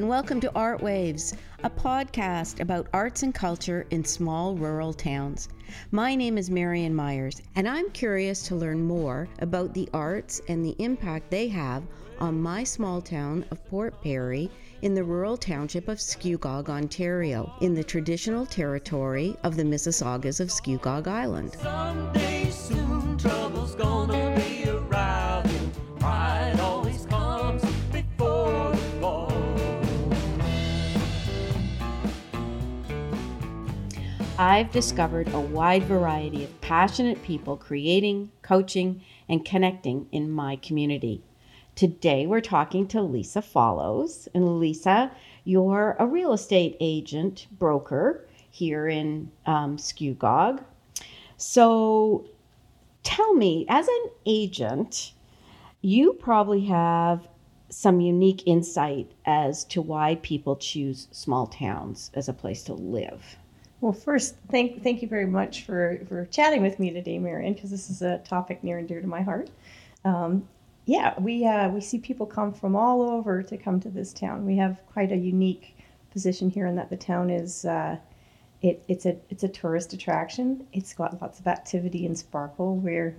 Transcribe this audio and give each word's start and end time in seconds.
and 0.00 0.08
welcome 0.08 0.40
to 0.40 0.50
Art 0.54 0.80
Waves, 0.80 1.34
a 1.62 1.68
podcast 1.68 2.60
about 2.60 2.86
arts 2.94 3.22
and 3.22 3.34
culture 3.34 3.84
in 3.90 4.02
small 4.02 4.54
rural 4.54 4.94
towns. 4.94 5.50
My 5.90 6.14
name 6.14 6.38
is 6.38 6.48
Marian 6.48 6.94
Myers, 6.94 7.42
and 7.54 7.68
I'm 7.68 7.90
curious 7.90 8.40
to 8.48 8.56
learn 8.56 8.82
more 8.82 9.28
about 9.40 9.74
the 9.74 9.90
arts 9.92 10.40
and 10.48 10.64
the 10.64 10.74
impact 10.78 11.30
they 11.30 11.48
have 11.48 11.82
on 12.18 12.40
my 12.40 12.64
small 12.64 13.02
town 13.02 13.44
of 13.50 13.62
Port 13.66 14.02
Perry 14.02 14.50
in 14.80 14.94
the 14.94 15.04
rural 15.04 15.36
township 15.36 15.86
of 15.86 15.98
Scugog, 15.98 16.70
Ontario, 16.70 17.52
in 17.60 17.74
the 17.74 17.84
traditional 17.84 18.46
territory 18.46 19.36
of 19.44 19.54
the 19.54 19.64
Mississaugas 19.64 20.40
of 20.40 20.48
Scugog 20.48 21.08
Island. 21.08 21.58
Someday 21.60 22.48
soon, 22.48 23.18
I've 34.40 34.72
discovered 34.72 35.28
a 35.34 35.38
wide 35.38 35.82
variety 35.82 36.44
of 36.44 36.60
passionate 36.62 37.22
people 37.22 37.58
creating, 37.58 38.30
coaching, 38.40 39.02
and 39.28 39.44
connecting 39.44 40.06
in 40.12 40.30
my 40.30 40.56
community. 40.56 41.22
Today, 41.74 42.26
we're 42.26 42.40
talking 42.40 42.88
to 42.88 43.02
Lisa 43.02 43.42
Follows. 43.42 44.28
And 44.32 44.58
Lisa, 44.58 45.12
you're 45.44 45.94
a 45.98 46.06
real 46.06 46.32
estate 46.32 46.78
agent, 46.80 47.48
broker 47.58 48.26
here 48.50 48.88
in 48.88 49.30
um, 49.44 49.76
Scugog. 49.76 50.64
So, 51.36 52.24
tell 53.02 53.34
me, 53.34 53.66
as 53.68 53.88
an 53.88 54.04
agent, 54.24 55.12
you 55.82 56.14
probably 56.14 56.64
have 56.64 57.28
some 57.68 58.00
unique 58.00 58.42
insight 58.46 59.12
as 59.26 59.64
to 59.64 59.82
why 59.82 60.14
people 60.22 60.56
choose 60.56 61.08
small 61.10 61.46
towns 61.46 62.10
as 62.14 62.26
a 62.26 62.32
place 62.32 62.62
to 62.62 62.72
live. 62.72 63.36
Well, 63.80 63.92
first, 63.92 64.36
thank 64.50 64.82
thank 64.82 65.00
you 65.00 65.08
very 65.08 65.26
much 65.26 65.64
for 65.64 66.00
for 66.06 66.26
chatting 66.26 66.60
with 66.60 66.78
me 66.78 66.90
today, 66.90 67.18
Marion, 67.18 67.54
because 67.54 67.70
this 67.70 67.88
is 67.88 68.02
a 68.02 68.18
topic 68.18 68.62
near 68.62 68.78
and 68.78 68.86
dear 68.86 69.00
to 69.00 69.06
my 69.06 69.22
heart. 69.22 69.48
Um, 70.04 70.46
yeah, 70.84 71.18
we 71.18 71.46
uh, 71.46 71.70
we 71.70 71.80
see 71.80 71.98
people 71.98 72.26
come 72.26 72.52
from 72.52 72.76
all 72.76 73.00
over 73.00 73.42
to 73.42 73.56
come 73.56 73.80
to 73.80 73.88
this 73.88 74.12
town. 74.12 74.44
We 74.44 74.56
have 74.58 74.82
quite 74.92 75.12
a 75.12 75.16
unique 75.16 75.76
position 76.10 76.50
here 76.50 76.66
in 76.66 76.76
that 76.76 76.90
the 76.90 76.96
town 76.96 77.30
is 77.30 77.64
uh, 77.64 77.96
it, 78.60 78.82
it's 78.86 79.06
a 79.06 79.16
it's 79.30 79.44
a 79.44 79.48
tourist 79.48 79.94
attraction. 79.94 80.66
It's 80.74 80.92
got 80.92 81.20
lots 81.22 81.40
of 81.40 81.46
activity 81.46 82.04
and 82.04 82.18
sparkle. 82.18 82.76
We're 82.76 83.16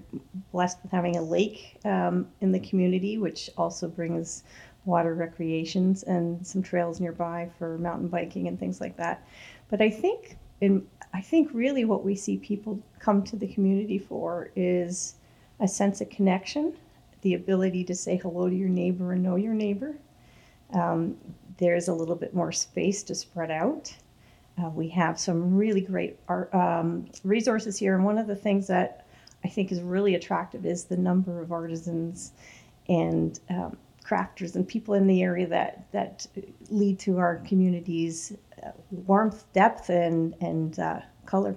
blessed 0.52 0.78
with 0.84 0.92
having 0.92 1.18
a 1.18 1.24
lake 1.24 1.80
um, 1.86 2.28
in 2.42 2.52
the 2.52 2.60
community, 2.60 3.18
which 3.18 3.50
also 3.58 3.88
brings 3.88 4.44
water 4.86 5.16
recreations 5.16 6.04
and 6.04 6.46
some 6.46 6.62
trails 6.62 7.00
nearby 7.00 7.50
for 7.58 7.80
mountain 7.80 8.10
biking 8.10 8.48
and 8.48 8.60
things 8.60 8.80
like 8.80 8.98
that. 8.98 9.26
But 9.70 9.82
I 9.82 9.90
think 9.90 10.38
in 10.62 10.88
I 11.14 11.22
think 11.22 11.50
really 11.54 11.84
what 11.84 12.06
we 12.06 12.16
see 12.16 12.38
people 12.38 12.80
come 13.00 13.24
to 13.24 13.36
the 13.36 13.48
community 13.48 13.98
for 13.98 14.50
is 14.56 15.16
a 15.60 15.68
sense 15.68 16.00
of 16.02 16.10
connection, 16.10 16.74
the 17.22 17.34
ability 17.34 17.84
to 17.86 17.96
say 17.96 18.16
hello 18.16 18.50
to 18.50 18.56
your 18.56 18.70
neighbor 18.70 19.12
and 19.12 19.22
know 19.22 19.36
your 19.36 19.54
neighbor. 19.54 19.96
Um, 20.74 21.18
there's 21.58 21.90
a 21.90 21.94
little 21.94 22.16
bit 22.16 22.34
more 22.34 22.52
space 22.52 23.04
to 23.04 23.16
spread 23.16 23.52
out. 23.52 23.94
Uh, 24.62 24.70
we 24.70 24.88
have 24.90 25.20
some 25.20 25.56
really 25.56 25.82
great 25.82 26.18
art, 26.28 26.54
um, 26.54 27.08
resources 27.24 27.78
here, 27.78 27.96
and 27.96 28.06
one 28.06 28.18
of 28.18 28.28
the 28.28 28.36
things 28.36 28.68
that 28.68 29.06
I 29.44 29.50
think 29.50 29.72
is 29.72 29.82
really 29.82 30.16
attractive 30.16 30.66
is 30.66 30.86
the 30.86 30.98
number 30.98 31.42
of 31.42 31.52
artisans 31.52 32.32
and 32.88 33.40
um, 33.50 33.78
crafters 34.04 34.56
and 34.56 34.68
people 34.68 34.94
in 34.94 35.08
the 35.08 35.22
area 35.22 35.48
that 35.48 35.86
that 35.92 36.28
lead 36.70 37.00
to 37.00 37.18
our 37.18 37.38
community's 37.38 38.34
uh, 38.51 38.51
warmth, 38.92 39.46
depth, 39.54 39.90
and 39.90 40.36
and 40.42 40.80
uh, 40.80 41.02
color. 41.26 41.56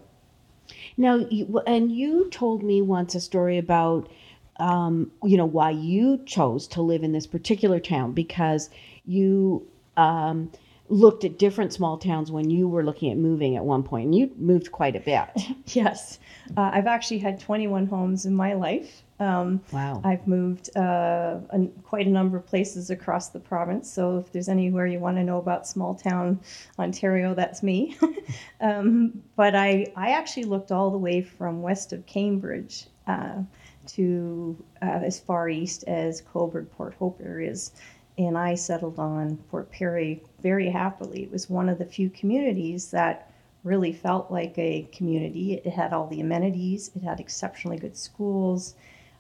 Now, 0.97 1.16
you, 1.16 1.60
and 1.66 1.92
you 1.92 2.31
told 2.31 2.62
me 2.62 2.81
once 2.82 3.15
a 3.15 3.20
story 3.20 3.59
about, 3.59 4.09
um, 4.56 5.10
you 5.22 5.37
know, 5.37 5.44
why 5.44 5.70
you 5.70 6.22
chose 6.25 6.66
to 6.69 6.82
live 6.82 7.03
in 7.03 7.12
this 7.12 7.26
particular 7.26 7.81
town 7.81 8.12
because 8.12 8.70
you 9.04 9.66
um, 9.97 10.50
looked 10.88 11.25
at 11.25 11.38
different 11.38 11.72
small 11.72 11.98
towns 11.98 12.31
when 12.31 12.50
you 12.50 12.69
were 12.69 12.84
looking 12.84 13.10
at 13.10 13.19
moving 13.19 13.56
at 13.56 13.65
one 13.65 13.82
point, 13.82 14.06
and 14.06 14.15
you 14.15 14.31
moved 14.36 14.72
quite 14.72 14.97
a 14.97 15.00
bit. 15.00 15.28
Yes, 15.66 16.19
uh, 16.56 16.71
I've 16.72 16.86
actually 16.86 17.19
had 17.19 17.41
21 17.41 17.86
homes 17.86 18.26
in 18.26 18.34
my 18.34 18.53
life. 18.53 19.03
Um, 19.20 19.60
Wow. 19.72 20.00
I've 20.04 20.26
moved 20.26 20.76
uh, 20.76 21.38
a, 21.50 21.66
quite 21.84 22.06
a 22.06 22.10
number 22.10 22.36
of 22.36 22.47
places 22.47 22.91
across 22.91 23.28
the 23.28 23.38
province. 23.38 23.91
So 23.91 24.19
if 24.19 24.32
there's 24.32 24.48
anywhere 24.48 24.86
you 24.86 24.98
want 24.98 25.16
to 25.16 25.25
know 25.25 25.38
about 25.38 25.66
small 25.66 25.94
town 25.94 26.41
Ontario, 26.78 27.34
that's 27.34 27.62
me. 27.62 27.97
um, 28.60 29.22
but 29.36 29.54
I, 29.54 29.86
I 29.97 30.10
actually 30.10 30.44
looked 30.44 30.72
all 30.72 30.91
the 30.91 30.98
way 30.98 31.22
from 31.22 31.62
west 31.62 31.92
of 31.92 32.04
Cambridge 32.06 32.86
uh, 33.06 33.42
to 33.86 34.56
uh, 34.82 35.00
as 35.04 35.20
far 35.20 35.48
east 35.48 35.84
as 35.86 36.22
Cobourg, 36.22 36.70
Port 36.70 36.94
Hope 36.94 37.20
areas. 37.24 37.72
And 38.16 38.38
I 38.38 38.54
settled 38.54 38.98
on 38.98 39.36
Port 39.50 39.70
Perry 39.70 40.22
very 40.41 40.70
happily. 40.70 41.22
It 41.24 41.32
was 41.32 41.50
one 41.50 41.69
of 41.69 41.78
the 41.78 41.84
few 41.84 42.10
communities 42.10 42.91
that 42.91 43.30
really 43.64 43.92
felt 43.92 44.30
like 44.30 44.56
a 44.58 44.88
community. 44.92 45.54
It 45.54 45.66
had 45.72 45.92
all 45.92 46.06
the 46.06 46.20
amenities, 46.20 46.91
it 46.94 47.03
had 47.03 47.19
exceptionally 47.19 47.78
good 47.78 47.97
schools. 47.97 48.74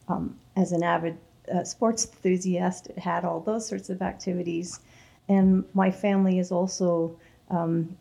Um, 0.08 0.38
as 0.56 0.72
an 0.72 0.82
avid 0.82 1.18
uh, 1.52 1.64
sports 1.64 2.06
enthusiast, 2.06 2.88
it 2.88 2.98
had 2.98 3.24
all 3.24 3.40
those 3.40 3.66
sorts 3.66 3.90
of 3.90 4.02
activities. 4.02 4.80
And 5.28 5.64
my 5.74 5.90
family 5.90 6.38
is 6.38 6.52
also 6.52 7.16
um, 7.50 7.96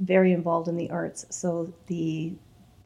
very 0.00 0.32
involved 0.32 0.68
in 0.68 0.76
the 0.76 0.90
arts, 0.90 1.26
so 1.30 1.72
the 1.86 2.32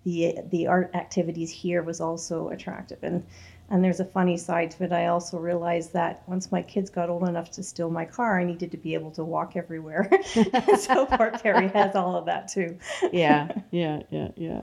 the 0.05 0.39
the 0.51 0.67
art 0.67 0.91
activities 0.95 1.51
here 1.51 1.83
was 1.83 2.01
also 2.01 2.49
attractive. 2.49 2.99
And 3.03 3.25
and 3.71 3.85
there's 3.85 4.01
a 4.01 4.05
funny 4.05 4.37
side 4.37 4.73
to 4.73 4.85
it. 4.85 4.93
I 4.93 5.07
also 5.07 5.39
realized 5.39 5.93
that 5.93 6.25
once 6.27 6.51
my 6.51 6.61
kids 6.61 6.91
got 6.91 7.09
old 7.09 7.29
enough 7.29 7.53
to 7.53 7.63
steal 7.63 7.89
my 7.89 8.05
car, 8.05 8.41
I 8.41 8.45
needed 8.45 8.73
to 8.73 8.77
be 8.77 8.95
able 8.95 9.13
to 9.13 9.25
walk 9.25 9.57
everywhere. 9.57 10.11
so 10.79 11.07
Port 11.07 11.41
Perry 11.41 11.69
has 11.69 11.95
all 11.95 12.17
of 12.17 12.27
that 12.27 12.49
too. 12.49 12.77
yeah, 13.13 13.49
yeah, 13.71 14.03
yeah, 14.11 14.29
yeah. 14.37 14.63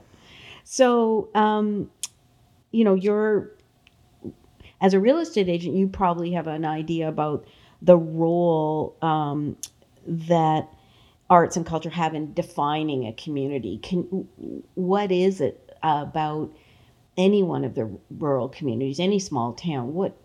So, 0.64 1.30
um, 1.34 1.90
you 2.70 2.84
know, 2.84 2.92
you're 2.92 3.50
as 4.80 4.94
a 4.94 5.00
real 5.00 5.18
estate 5.18 5.48
agent, 5.48 5.74
you 5.74 5.88
probably 5.88 6.32
have 6.32 6.46
an 6.46 6.64
idea 6.64 7.08
about 7.08 7.46
the 7.82 7.96
role 7.96 8.96
um, 9.02 9.56
that 10.06 10.68
arts 11.30 11.56
and 11.56 11.66
culture 11.66 11.90
have 11.90 12.14
in 12.14 12.32
defining 12.32 13.06
a 13.06 13.12
community. 13.12 13.78
Can 13.78 14.02
what 14.74 15.12
is 15.12 15.40
it 15.40 15.76
about 15.82 16.50
any 17.16 17.42
one 17.42 17.64
of 17.64 17.74
the 17.74 17.90
rural 18.10 18.48
communities, 18.48 19.00
any 19.00 19.18
small 19.18 19.52
town? 19.52 19.94
What 19.94 20.16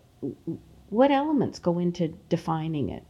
what 0.90 1.10
elements 1.10 1.58
go 1.58 1.78
into 1.78 2.08
defining 2.28 2.88
it? 2.88 3.04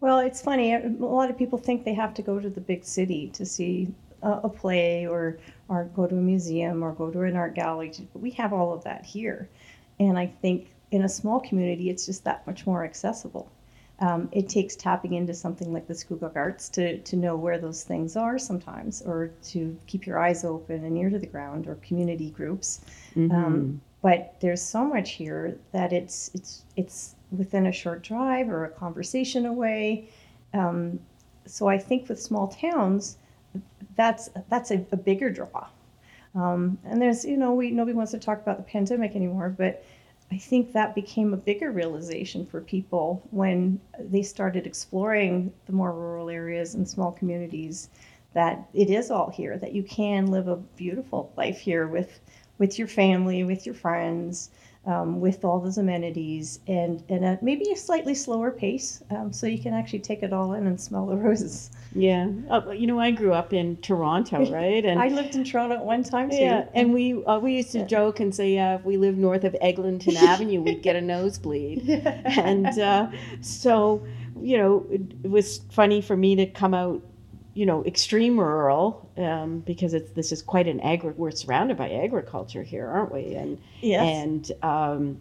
Well, 0.00 0.18
it's 0.18 0.42
funny. 0.42 0.74
A 0.74 0.88
lot 0.98 1.30
of 1.30 1.38
people 1.38 1.58
think 1.58 1.84
they 1.84 1.94
have 1.94 2.14
to 2.14 2.22
go 2.22 2.40
to 2.40 2.50
the 2.50 2.60
big 2.60 2.84
city 2.84 3.28
to 3.34 3.46
see 3.46 3.88
a, 4.22 4.48
play 4.48 5.06
or 5.06 5.38
or 5.68 5.84
go 5.96 6.06
to 6.06 6.16
a 6.16 6.20
museum 6.20 6.82
or 6.82 6.92
go 6.92 7.10
to 7.10 7.20
an 7.22 7.36
art 7.36 7.54
gallery. 7.54 7.92
We 8.14 8.30
have 8.32 8.52
all 8.52 8.72
of 8.72 8.84
that 8.84 9.04
here, 9.04 9.48
and 10.08 10.18
I 10.18 10.26
think 10.26 10.74
in 10.90 11.02
a 11.02 11.08
small 11.08 11.40
community, 11.40 11.90
it's 11.90 12.06
just 12.06 12.24
that 12.24 12.46
much 12.46 12.66
more 12.66 12.84
accessible. 12.84 13.50
Um, 14.00 14.28
it 14.32 14.48
takes 14.48 14.74
tapping 14.74 15.12
into 15.14 15.32
something 15.32 15.72
like 15.72 15.86
the 15.86 15.94
Scugog 15.94 16.34
Arts 16.34 16.68
to, 16.70 16.98
to 16.98 17.16
know 17.16 17.36
where 17.36 17.58
those 17.58 17.84
things 17.84 18.16
are 18.16 18.38
sometimes, 18.38 19.02
or 19.02 19.30
to 19.50 19.76
keep 19.86 20.06
your 20.06 20.18
eyes 20.18 20.44
open 20.44 20.84
and 20.84 20.98
ear 20.98 21.10
to 21.10 21.18
the 21.18 21.26
ground, 21.26 21.66
or 21.68 21.76
community 21.76 22.30
groups. 22.30 22.80
Um, 23.30 23.80
but 24.02 24.34
there's 24.40 24.62
so 24.62 24.84
much 24.84 25.12
here 25.12 25.56
that 25.72 25.92
it's 25.92 26.30
it's 26.34 26.64
it's 26.76 27.14
within 27.30 27.66
a 27.66 27.72
short 27.72 28.02
drive 28.02 28.48
or 28.48 28.64
a 28.64 28.70
conversation 28.70 29.46
away. 29.46 30.08
Um, 30.52 30.98
so 31.46 31.68
I 31.68 31.78
think 31.78 32.08
with 32.08 32.20
small 32.20 32.48
towns, 32.48 33.18
that's 33.94 34.28
that's 34.48 34.70
a, 34.72 34.84
a 34.90 34.96
bigger 34.96 35.30
draw. 35.30 35.68
Um, 36.34 36.78
and 36.84 37.00
there's 37.00 37.24
you 37.24 37.36
know 37.36 37.52
we 37.52 37.70
nobody 37.70 37.96
wants 37.96 38.12
to 38.12 38.18
talk 38.18 38.40
about 38.40 38.56
the 38.56 38.62
pandemic 38.62 39.14
anymore, 39.14 39.54
but 39.56 39.84
I 40.30 40.38
think 40.38 40.72
that 40.72 40.94
became 40.94 41.34
a 41.34 41.36
bigger 41.36 41.70
realization 41.70 42.46
for 42.46 42.62
people 42.62 43.22
when 43.30 43.78
they 43.98 44.22
started 44.22 44.66
exploring 44.66 45.52
the 45.66 45.72
more 45.72 45.92
rural 45.92 46.30
areas 46.30 46.74
and 46.74 46.88
small 46.88 47.12
communities 47.12 47.90
that 48.32 48.66
it 48.72 48.88
is 48.88 49.10
all 49.10 49.30
here 49.30 49.58
that 49.58 49.74
you 49.74 49.82
can 49.82 50.26
live 50.26 50.48
a 50.48 50.56
beautiful 50.56 51.30
life 51.36 51.58
here 51.58 51.86
with 51.86 52.20
with 52.56 52.78
your 52.78 52.88
family 52.88 53.44
with 53.44 53.66
your 53.66 53.74
friends 53.74 54.50
um, 54.84 55.20
with 55.20 55.44
all 55.44 55.60
those 55.60 55.78
amenities 55.78 56.58
and, 56.66 57.04
and 57.08 57.24
a, 57.24 57.38
maybe 57.40 57.70
a 57.70 57.76
slightly 57.76 58.14
slower 58.14 58.50
pace 58.50 59.00
um, 59.10 59.32
so 59.32 59.46
you 59.46 59.58
can 59.58 59.72
actually 59.72 60.00
take 60.00 60.22
it 60.24 60.32
all 60.32 60.54
in 60.54 60.66
and 60.66 60.80
smell 60.80 61.06
the 61.06 61.16
roses. 61.28 61.70
Yeah. 61.94 62.28
Uh, 62.50 62.70
you 62.70 62.86
know, 62.88 62.98
I 62.98 63.12
grew 63.12 63.32
up 63.32 63.52
in 63.52 63.76
Toronto, 63.76 64.50
right? 64.52 64.84
And 64.84 64.98
I 65.00 65.08
lived 65.08 65.34
in 65.36 65.44
Toronto 65.44 65.76
at 65.76 65.84
one 65.84 66.02
time 66.02 66.30
too. 66.30 66.36
yeah, 66.36 66.64
and 66.74 66.92
we 66.92 67.22
uh, 67.24 67.38
we 67.38 67.56
used 67.56 67.72
to 67.72 67.78
Yeah. 67.78 67.84
joke 67.86 68.18
and 68.20 68.34
say, 68.34 68.54
yeah, 68.54 68.74
if 68.76 68.84
we 68.84 68.96
lived 68.96 69.18
north 69.18 69.44
of 69.44 69.54
Eglinton 69.60 70.16
Avenue, 70.32 70.62
we'd 70.62 70.82
get 70.82 70.96
a 70.96 71.00
nosebleed. 71.00 71.88
and 72.26 72.66
uh, 72.78 73.08
so 73.40 74.04
you 74.40 74.56
know 74.56 74.86
it, 74.90 75.02
it 75.22 75.30
was 75.30 75.58
funny 75.70 76.00
for 76.00 76.16
me 76.16 76.34
to 76.36 76.46
come 76.46 76.74
out 76.74 77.02
you 77.54 77.66
know 77.66 77.84
extreme 77.84 78.38
rural 78.38 79.10
um, 79.18 79.60
because 79.60 79.94
it's 79.94 80.10
this 80.12 80.32
is 80.32 80.42
quite 80.42 80.66
an 80.66 80.80
agri 80.80 81.12
we're 81.16 81.30
surrounded 81.30 81.76
by 81.76 81.90
agriculture 81.90 82.62
here 82.62 82.88
aren't 82.88 83.12
we? 83.12 83.34
And 83.34 83.58
yes. 83.80 84.02
and 84.02 84.52
um, 84.62 85.20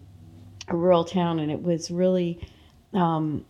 a 0.67 0.75
rural 0.75 1.03
town 1.03 1.39
and 1.39 1.51
it 1.51 1.61
was 1.61 1.91
really 1.91 2.39
um, 2.93 3.45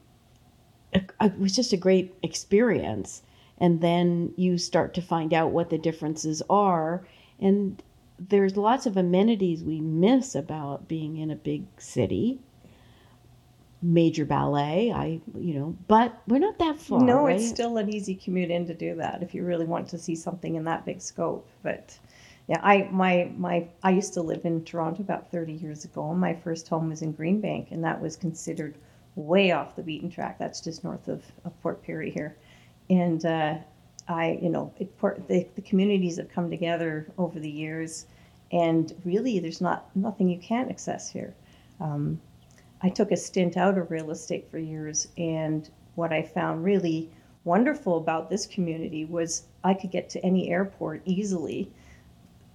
a- 0.93 1.25
it 1.25 1.37
was 1.39 1.55
just 1.55 1.73
a 1.73 1.77
great 1.77 2.13
experience. 2.23 3.21
And 3.57 3.79
then 3.79 4.33
you 4.37 4.57
start 4.57 4.95
to 4.95 5.03
find 5.03 5.35
out 5.35 5.51
what 5.51 5.69
the 5.69 5.77
differences 5.77 6.41
are 6.49 7.05
and 7.39 7.81
there's 8.29 8.55
lots 8.55 8.85
of 8.85 8.97
amenities 8.97 9.63
we 9.63 9.81
miss 9.81 10.35
about 10.35 10.87
being 10.87 11.17
in 11.17 11.31
a 11.31 11.35
big 11.35 11.65
city 11.77 12.39
major 13.83 14.25
ballet 14.25 14.91
i 14.91 15.19
you 15.39 15.55
know 15.55 15.75
but 15.87 16.21
we're 16.27 16.39
not 16.39 16.57
that 16.59 16.79
far 16.79 17.01
no, 17.03 17.25
right? 17.25 17.35
it's 17.37 17.49
still 17.49 17.77
an 17.77 17.89
easy 17.89 18.15
commute 18.15 18.51
in 18.51 18.65
to 18.67 18.73
do 18.73 18.95
that 18.95 19.23
if 19.23 19.33
you 19.33 19.43
really 19.43 19.65
want 19.65 19.87
to 19.89 19.97
see 19.97 20.15
something 20.15 20.55
in 20.55 20.63
that 20.65 20.85
big 20.85 21.01
scope. 21.01 21.47
But 21.63 21.97
yeah, 22.47 22.59
I 22.61 22.87
my 22.91 23.31
my 23.37 23.67
I 23.83 23.91
used 23.91 24.13
to 24.13 24.21
live 24.21 24.45
in 24.45 24.63
Toronto 24.63 25.01
about 25.01 25.31
30 25.31 25.53
years 25.53 25.85
ago, 25.85 26.11
and 26.11 26.19
my 26.19 26.33
first 26.33 26.67
home 26.67 26.89
was 26.89 27.01
in 27.01 27.13
Greenbank, 27.13 27.71
and 27.71 27.83
that 27.83 27.99
was 27.99 28.15
considered 28.15 28.75
way 29.15 29.51
off 29.51 29.75
the 29.75 29.83
beaten 29.83 30.09
track. 30.09 30.37
That's 30.39 30.61
just 30.61 30.83
north 30.83 31.07
of, 31.07 31.23
of 31.45 31.59
Port 31.61 31.83
Perry 31.83 32.11
here, 32.11 32.37
and 32.89 33.25
uh, 33.25 33.57
I 34.07 34.39
you 34.41 34.49
know 34.49 34.73
it, 34.79 34.97
Port, 34.97 35.27
the 35.27 35.47
the 35.55 35.61
communities 35.61 36.17
have 36.17 36.29
come 36.29 36.49
together 36.49 37.11
over 37.17 37.39
the 37.39 37.49
years, 37.49 38.05
and 38.51 38.93
really 39.05 39.39
there's 39.39 39.61
not 39.61 39.89
nothing 39.95 40.29
you 40.29 40.39
can't 40.39 40.69
access 40.69 41.09
here. 41.09 41.33
Um, 41.79 42.21
I 42.83 42.89
took 42.89 43.11
a 43.11 43.17
stint 43.17 43.57
out 43.57 43.77
of 43.77 43.91
real 43.91 44.11
estate 44.11 44.49
for 44.49 44.57
years, 44.57 45.07
and 45.17 45.69
what 45.95 46.11
I 46.11 46.23
found 46.23 46.63
really 46.63 47.09
wonderful 47.43 47.97
about 47.97 48.29
this 48.29 48.45
community 48.45 49.05
was 49.05 49.43
I 49.63 49.73
could 49.73 49.91
get 49.91 50.09
to 50.11 50.25
any 50.25 50.49
airport 50.49 51.01
easily 51.05 51.69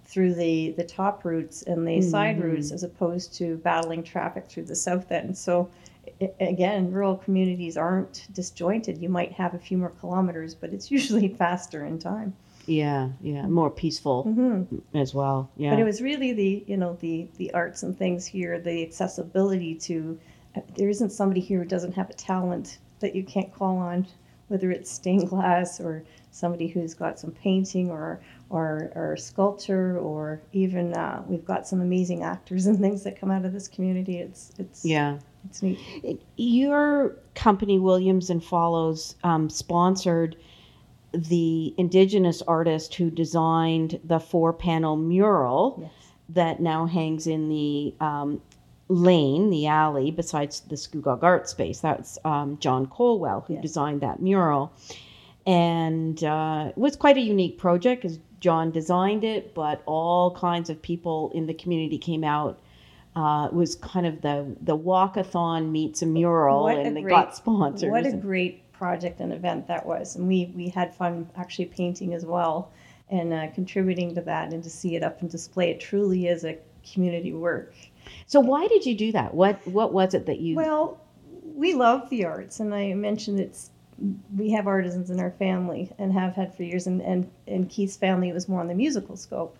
through 0.04 0.34
the, 0.34 0.70
the 0.76 0.84
top 0.84 1.24
routes 1.24 1.62
and 1.62 1.86
the 1.86 2.00
side 2.00 2.38
Mhm. 2.38 2.42
routes 2.42 2.70
as 2.72 2.82
opposed 2.82 3.34
to 3.34 3.56
battling 3.58 4.02
traffic 4.02 4.48
through 4.48 4.64
the 4.64 4.76
south 4.76 5.10
end. 5.10 5.36
So, 5.36 5.68
again, 6.40 6.92
rural 6.92 7.16
communities 7.16 7.76
aren't 7.76 8.26
disjointed. 8.32 8.98
You 8.98 9.08
might 9.08 9.32
have 9.32 9.54
a 9.54 9.58
few 9.58 9.76
more 9.78 9.90
kilometers, 9.90 10.54
but 10.54 10.72
it's 10.72 10.90
usually 10.98 11.28
faster 11.28 11.84
in 11.84 11.98
time. 11.98 12.34
Yeah 12.66 13.08
yeah 13.20 13.46
more 13.46 13.70
peaceful 13.70 14.24
hmm 14.24 14.62
as 14.94 15.14
well 15.14 15.50
yeah 15.56 15.70
But 15.70 15.78
it 15.80 15.84
was 15.84 16.00
really 16.02 16.32
the 16.32 16.64
you 16.66 16.76
know 16.76 16.96
the 17.00 17.28
the 17.38 17.52
arts 17.54 17.82
and 17.82 17.96
things 17.96 18.26
here, 18.26 18.58
the 18.60 18.82
accessibility 18.82 19.74
to. 19.76 20.18
uh, 20.56 20.60
There 20.76 20.88
isn't 20.88 21.10
somebody 21.10 21.40
here 21.40 21.60
who 21.60 21.64
doesn't 21.64 21.92
have 21.92 22.10
a 22.10 22.14
talent 22.14 22.78
that 23.00 23.14
you 23.14 23.22
can't 23.24 23.52
call 23.54 23.76
on, 23.76 24.06
whether 24.48 24.70
it's 24.70 24.90
stained 24.90 25.28
glass 25.28 25.80
or 25.80 26.02
somebody 26.30 26.66
who's 26.66 26.92
got 26.94 27.18
some 27.18 27.30
painting 27.30 27.90
or 27.90 28.20
or, 28.50 28.92
or 28.94 29.16
sculpture 29.16 29.98
or 29.98 30.40
even 30.52 30.92
uh, 30.94 31.22
we've 31.26 31.44
got 31.44 31.66
some 31.66 31.80
amazing 31.80 32.22
actors 32.22 32.66
and 32.66 32.78
things 32.78 33.02
that 33.04 33.18
come 33.20 33.30
out 33.30 33.44
of 33.44 33.52
this 33.52 33.68
community. 33.68 34.18
It's 34.18 34.52
it's 34.58 34.84
yeah 34.84 35.18
it's 35.48 35.62
neat. 35.62 35.78
Your 36.36 37.16
company, 37.34 37.78
Williams 37.78 38.30
and 38.30 38.42
Follows, 38.42 39.14
um, 39.24 39.48
sponsored 39.48 40.36
the 41.16 41.74
Indigenous 41.78 42.42
artist 42.42 42.94
who 42.94 43.10
designed 43.10 43.98
the 44.04 44.20
four 44.20 44.52
panel 44.52 44.96
mural 44.96 45.78
Yes. 45.80 45.90
that 46.30 46.60
now 46.60 46.86
hangs 46.86 47.26
in 47.26 47.48
the 47.48 47.94
um, 48.00 48.40
lane, 48.88 49.50
the 49.50 49.66
alley, 49.66 50.10
besides 50.10 50.60
the 50.60 50.76
Scugog 50.76 51.22
Art 51.22 51.48
Space. 51.48 51.80
That's 51.80 52.18
um, 52.24 52.58
John 52.58 52.86
Colwell 52.86 53.44
who 53.46 53.54
Yes. 53.54 53.62
designed 53.62 54.00
that 54.02 54.20
mural. 54.20 54.72
And 55.46 56.22
uh, 56.24 56.66
it 56.70 56.78
was 56.78 56.96
quite 56.96 57.16
a 57.16 57.20
unique 57.20 57.58
project 57.58 58.02
because 58.02 58.18
John 58.40 58.70
designed 58.70 59.24
it, 59.24 59.54
but 59.54 59.82
all 59.86 60.32
kinds 60.34 60.70
of 60.70 60.80
people 60.82 61.30
in 61.34 61.46
the 61.46 61.54
community 61.54 61.98
came 61.98 62.24
out. 62.24 62.58
Uh, 63.14 63.46
it 63.46 63.54
was 63.54 63.76
kind 63.76 64.06
of 64.06 64.20
the 64.20 64.54
the 64.60 64.76
walkathon 64.76 65.70
meets 65.70 66.02
a 66.02 66.06
mural, 66.06 66.64
What 66.64 66.76
a 66.76 66.80
and 66.82 66.94
they 66.96 67.00
great- 67.02 67.12
got 67.12 67.34
sponsors. 67.36 67.90
What 67.90 68.04
a 68.04 68.12
great 68.12 68.65
project 68.78 69.20
and 69.20 69.32
event 69.32 69.66
that 69.68 69.84
was, 69.84 70.16
and 70.16 70.26
we 70.26 70.52
we 70.54 70.68
had 70.68 70.94
fun 70.94 71.28
actually 71.36 71.66
painting 71.66 72.14
as 72.14 72.24
well, 72.24 72.70
and 73.10 73.32
uh, 73.32 73.48
contributing 73.54 74.14
to 74.14 74.20
that, 74.22 74.52
and 74.52 74.62
to 74.62 74.70
see 74.70 74.96
it 74.96 75.02
up 75.02 75.20
and 75.20 75.30
display. 75.30 75.70
It 75.70 75.80
truly 75.80 76.26
is 76.26 76.44
a 76.44 76.58
community 76.92 77.32
work. 77.32 77.74
so 78.26 78.40
why 78.40 78.66
did 78.68 78.86
you 78.86 78.94
do 78.94 79.12
that? 79.12 79.34
What 79.34 79.66
what 79.66 79.92
was 79.92 80.14
it 80.14 80.26
that 80.26 80.40
you? 80.40 80.56
Well, 80.56 81.00
we 81.42 81.74
love 81.74 82.08
the 82.10 82.24
arts, 82.24 82.60
and 82.60 82.74
I 82.74 82.92
mentioned 82.94 83.40
it's 83.40 83.70
we 84.36 84.50
have 84.50 84.66
artisans 84.66 85.10
in 85.10 85.20
our 85.20 85.30
family 85.30 85.90
and 85.98 86.12
have 86.12 86.34
had 86.34 86.54
for 86.54 86.62
years, 86.62 86.86
and 86.86 87.00
and, 87.02 87.30
and 87.46 87.68
Keith's 87.68 87.96
family 87.96 88.32
was 88.32 88.48
more 88.48 88.60
on 88.60 88.68
the 88.68 88.74
musical 88.74 89.16
scope, 89.16 89.56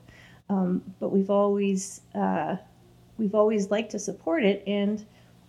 um, 0.49 0.83
but 1.01 1.11
we've 1.11 1.31
always 1.31 2.03
uh, 2.15 2.57
we've 3.19 3.35
always 3.35 3.71
liked 3.71 3.91
to 3.93 3.99
support 3.99 4.45
it, 4.45 4.63
and 4.67 5.05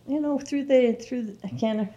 you 0.08 0.20
know 0.20 0.40
through 0.40 0.66
the 0.66 0.94
through 0.94 1.24
the, 1.24 1.38
again 1.44 1.90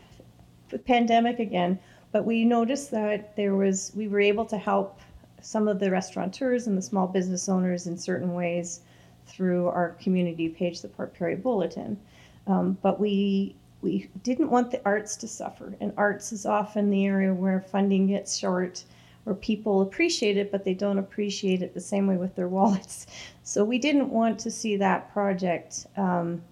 pandemic 0.79 1.39
again, 1.39 1.79
but 2.13 2.25
we 2.25 2.45
noticed 2.45 2.91
that 2.91 3.37
there 3.37 3.55
was 3.55 3.93
we 3.95 4.09
were 4.09 4.21
able 4.21 4.45
to 4.47 4.59
help 4.59 5.01
some 5.43 5.69
of 5.69 5.81
the 5.81 5.91
restaurateurs 5.91 6.67
and 6.67 6.77
the 6.77 6.83
small 6.83 7.07
business 7.07 7.49
owners 7.49 7.87
in 7.87 7.97
certain 7.97 8.35
ways 8.35 8.81
through 9.27 9.69
our 9.69 9.91
community 10.01 10.49
page, 10.49 10.81
the 10.81 10.89
Port 10.89 11.15
Perry 11.15 11.37
Bulletin. 11.37 11.99
Um, 12.47 12.77
but 12.83 12.99
we 13.01 13.55
we 13.83 14.11
didn't 14.23 14.51
want 14.51 14.71
the 14.71 14.83
arts 14.85 15.17
to 15.17 15.29
suffer, 15.29 15.75
and 15.81 15.93
arts 15.97 16.33
is 16.33 16.45
often 16.45 16.91
the 16.91 17.07
area 17.07 17.33
where 17.33 17.61
funding 17.61 18.09
gets 18.09 18.37
short, 18.37 18.85
where 19.25 19.35
people 19.35 19.81
appreciate 19.81 20.37
it, 20.37 20.53
but 20.53 20.65
they 20.65 20.75
don't 20.75 20.99
appreciate 20.99 21.63
it 21.63 21.73
the 21.73 21.81
same 21.81 22.07
way 22.07 22.17
with 22.17 22.35
their 22.35 22.49
wallets. 22.57 23.07
So 23.43 23.65
we 23.65 23.79
didn't 23.79 24.11
want 24.11 24.39
to 24.41 24.51
see 24.51 24.77
that 24.77 25.13
project 25.13 25.87
um, 25.97 26.43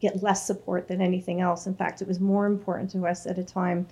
get 0.00 0.22
less 0.22 0.46
support 0.46 0.86
than 0.88 1.00
anything 1.00 1.40
else. 1.40 1.66
In 1.66 1.74
fact, 1.74 2.00
it 2.02 2.08
was 2.08 2.20
more 2.20 2.46
important 2.46 2.90
to 2.92 3.06
us 3.06 3.26
at 3.26 3.38
a 3.38 3.44
time 3.44 3.86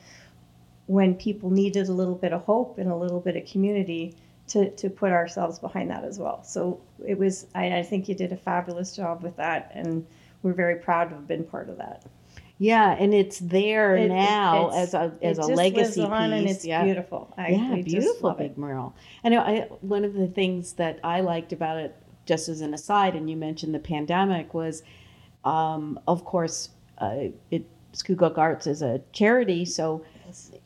when 0.87 1.15
people 1.15 1.51
needed 1.51 1.89
a 1.89 1.93
little 1.93 2.15
bit 2.15 2.33
of 2.33 2.43
hope 2.45 2.79
and 2.79 2.91
a 2.91 2.97
little 2.97 3.21
bit 3.21 3.37
of 3.37 3.45
community 3.45 4.15
to, 4.49 4.71
to 4.77 4.89
put 4.89 5.11
ourselves 5.11 5.59
behind 5.59 5.91
that 5.91 6.05
as 6.05 6.19
well. 6.19 6.45
So 6.45 6.81
it 7.05 7.19
was, 7.19 7.47
I, 7.57 7.79
I 7.79 7.83
think 7.83 8.09
you 8.09 8.15
did 8.15 8.33
a 8.33 8.37
fabulous 8.37 8.95
job 8.95 9.23
with 9.25 9.37
that, 9.37 9.73
and 9.75 10.07
we're 10.43 10.53
very 10.53 10.77
proud 10.77 11.09
to 11.11 11.17
have 11.17 11.27
been 11.27 11.43
part 11.43 11.69
of 11.69 11.79
that. 11.79 12.05
yeah, 12.59 12.95
and 13.01 13.13
it's 13.13 13.41
there 13.41 13.97
It- 13.97 14.09
now 14.09 14.69
it's- 14.69 14.89
as 14.89 14.95
a 14.95 15.13
as 15.23 15.39
a 15.39 15.43
legacy 15.43 16.03
piece. 16.03 16.11
and 16.11 16.49
it's 16.49 16.65
yeah. 16.65 16.85
beautiful. 16.85 17.35
I, 17.37 17.49
yeah, 17.49 17.83
beautiful 17.83 18.33
big 18.35 18.53
it. 18.53 18.59
mural. 18.59 18.95
I 19.25 19.29
know. 19.31 19.41
I 19.41 19.63
one 19.81 20.05
of 20.05 20.15
the 20.15 20.29
things 20.29 20.75
that 20.75 21.01
I 21.03 21.21
liked 21.21 21.53
about 21.53 21.79
it, 21.79 21.97
just 22.25 22.49
as 22.49 22.61
an 22.61 22.73
aside, 22.73 23.17
and 23.17 23.29
you 23.29 23.37
mentioned 23.37 23.75
the 23.75 23.81
pandemic, 23.81 24.55
was, 24.55 24.85
um, 25.47 26.01
of 26.07 26.25
course, 26.25 26.71
uh, 26.99 27.29
it 27.51 27.65
Scugog 27.93 28.37
Arts 28.37 28.67
is 28.67 28.83
a 28.83 29.01
charity, 29.13 29.65
so 29.65 30.05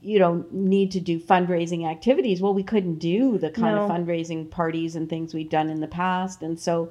you 0.00 0.18
know 0.18 0.44
need 0.50 0.90
to 0.92 1.00
do 1.00 1.20
fundraising 1.20 1.88
activities. 1.88 2.40
Well, 2.40 2.54
we 2.54 2.62
couldn't 2.64 2.98
do 2.98 3.38
the 3.38 3.50
kind 3.50 3.76
of 3.78 3.88
fundraising 3.90 4.50
parties 4.50 4.96
and 4.96 5.08
things 5.08 5.34
we'd 5.34 5.50
done 5.50 5.68
in 5.70 5.80
the 5.80 5.88
past, 5.88 6.42
and 6.42 6.58
so. 6.58 6.90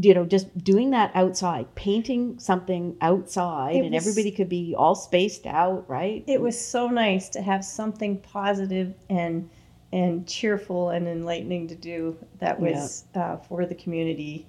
You 0.00 0.14
know, 0.14 0.24
just 0.24 0.46
doing 0.64 0.88
that 0.92 1.10
outside, 1.14 1.66
painting 1.74 2.38
something 2.38 2.96
outside, 3.02 3.76
It 3.76 3.84
and 3.84 3.94
was- 3.94 4.06
everybody 4.06 4.30
could 4.30 4.48
be 4.48 4.74
all 4.74 4.94
spaced 4.94 5.44
out, 5.46 5.84
right? 5.86 6.24
It 6.26 6.40
was 6.40 6.58
so 6.58 6.88
nice 6.88 7.28
to 7.30 7.42
have 7.42 7.62
something 7.62 8.16
positive 8.20 8.94
and 9.10 9.50
and 9.92 10.26
cheerful 10.26 10.90
and 10.90 11.06
enlightening 11.06 11.68
to 11.68 11.74
do 11.74 12.16
that 12.38 12.58
was 12.58 13.04
uh, 13.14 13.36
for 13.36 13.66
the 13.66 13.74
community. 13.74 14.46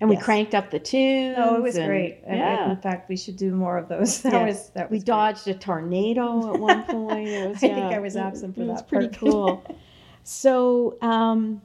And 0.00 0.10
we 0.10 0.16
cranked 0.16 0.52
up 0.54 0.70
the 0.72 0.80
tunes. 0.80 1.36
No, 1.38 1.54
it 1.54 1.62
was 1.62 1.76
and- 1.76 1.86
great. 1.86 2.22
And 2.26 2.36
Yeah. 2.38 2.70
In 2.72 2.76
fact, 2.78 3.08
we 3.08 3.16
should 3.16 3.36
do 3.36 3.52
more 3.54 3.78
of 3.78 3.88
those. 3.88 4.20
That 4.22 4.32
Yeah. 4.32 4.46
was 4.46 4.68
that 4.70 4.90
we 4.90 4.96
was 4.96 5.04
great. 5.04 5.06
dodged 5.06 5.48
a 5.48 5.54
tornado 5.54 6.52
at 6.54 6.60
one 6.60 6.82
point. 6.84 7.28
It 7.28 7.48
was, 7.50 7.56
I 7.58 7.60
think 7.60 7.76
I 7.94 7.98
was 8.00 8.16
absent 8.16 8.56
for 8.56 8.62
it 8.62 8.66
was 8.66 8.80
that 8.80 8.88
pretty 8.88 9.08
cool. 9.16 9.62
so, 10.24 10.96
um, 11.02 11.60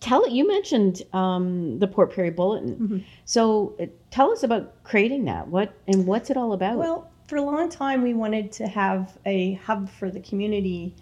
tell 0.00 0.28
you 0.28 0.46
mentioned 0.48 1.02
um, 1.12 1.78
the 1.78 1.86
Port 1.86 2.12
Perry 2.14 2.30
Bulletin. 2.30 2.76
Mhm. 2.76 3.04
So, 3.24 3.74
uh, 3.80 3.86
tell 4.10 4.32
us 4.32 4.42
about 4.42 4.82
creating 4.82 5.24
that. 5.26 5.46
What 5.48 5.72
and 5.86 6.06
what's 6.06 6.30
it 6.30 6.36
all 6.36 6.52
about? 6.52 6.78
Well, 6.78 7.10
for 7.28 7.36
a 7.36 7.42
long 7.42 7.68
time, 7.68 8.02
we 8.02 8.14
wanted 8.14 8.50
to 8.52 8.66
have 8.66 9.16
a 9.26 9.54
hub 9.54 9.88
for 9.88 10.10
the 10.10 10.20
community 10.20 10.94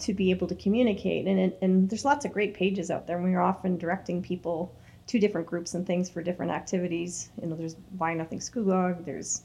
to 0.00 0.14
be 0.14 0.30
able 0.30 0.48
to 0.48 0.54
communicate, 0.56 1.26
and 1.28 1.52
and 1.62 1.88
there's 1.88 2.04
lots 2.04 2.24
of 2.24 2.32
great 2.32 2.54
pages 2.54 2.90
out 2.90 3.06
there, 3.06 3.16
and 3.16 3.24
we 3.24 3.34
are 3.34 3.42
often 3.42 3.76
directing 3.78 4.20
people 4.22 4.72
two 5.06 5.18
different 5.18 5.46
groups 5.46 5.74
and 5.74 5.86
things 5.86 6.08
for 6.08 6.22
different 6.22 6.52
activities. 6.52 7.30
You 7.40 7.48
know, 7.48 7.56
there's 7.56 7.74
buy 7.74 8.14
nothing 8.14 8.38
Scugog, 8.38 9.04
there's 9.04 9.42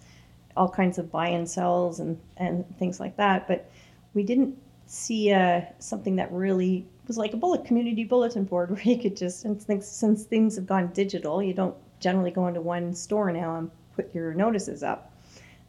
all 0.56 0.70
kinds 0.70 0.98
of 0.98 1.12
buy 1.12 1.28
and 1.28 1.48
sells 1.50 2.00
and, 2.00 2.20
and 2.38 2.66
things 2.80 3.00
like 3.00 3.16
that. 3.18 3.48
But 3.48 3.70
we 4.14 4.24
didn't 4.24 4.58
see 4.88 5.32
uh, 5.32 5.62
something 5.80 6.16
that 6.16 6.32
really 6.32 6.88
was 7.08 7.18
like 7.18 7.34
a 7.34 7.38
bullet 7.38 7.66
community 7.66 8.04
bulletin 8.04 8.44
board 8.44 8.72
where 8.72 8.82
you 8.82 8.98
could 9.00 9.16
just 9.16 9.46
and 9.46 9.62
things 9.62 9.88
since 9.88 10.24
things 10.24 10.56
have 10.56 10.66
gone 10.66 10.88
digital, 10.94 11.42
you 11.42 11.54
don't 11.54 11.76
generally 12.00 12.32
go 12.32 12.48
into 12.48 12.62
one 12.62 12.94
store 12.94 13.32
now 13.32 13.58
and 13.58 13.72
put 13.96 14.14
your 14.14 14.34
notices 14.34 14.84
up. 14.84 15.14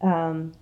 Um, 0.02 0.52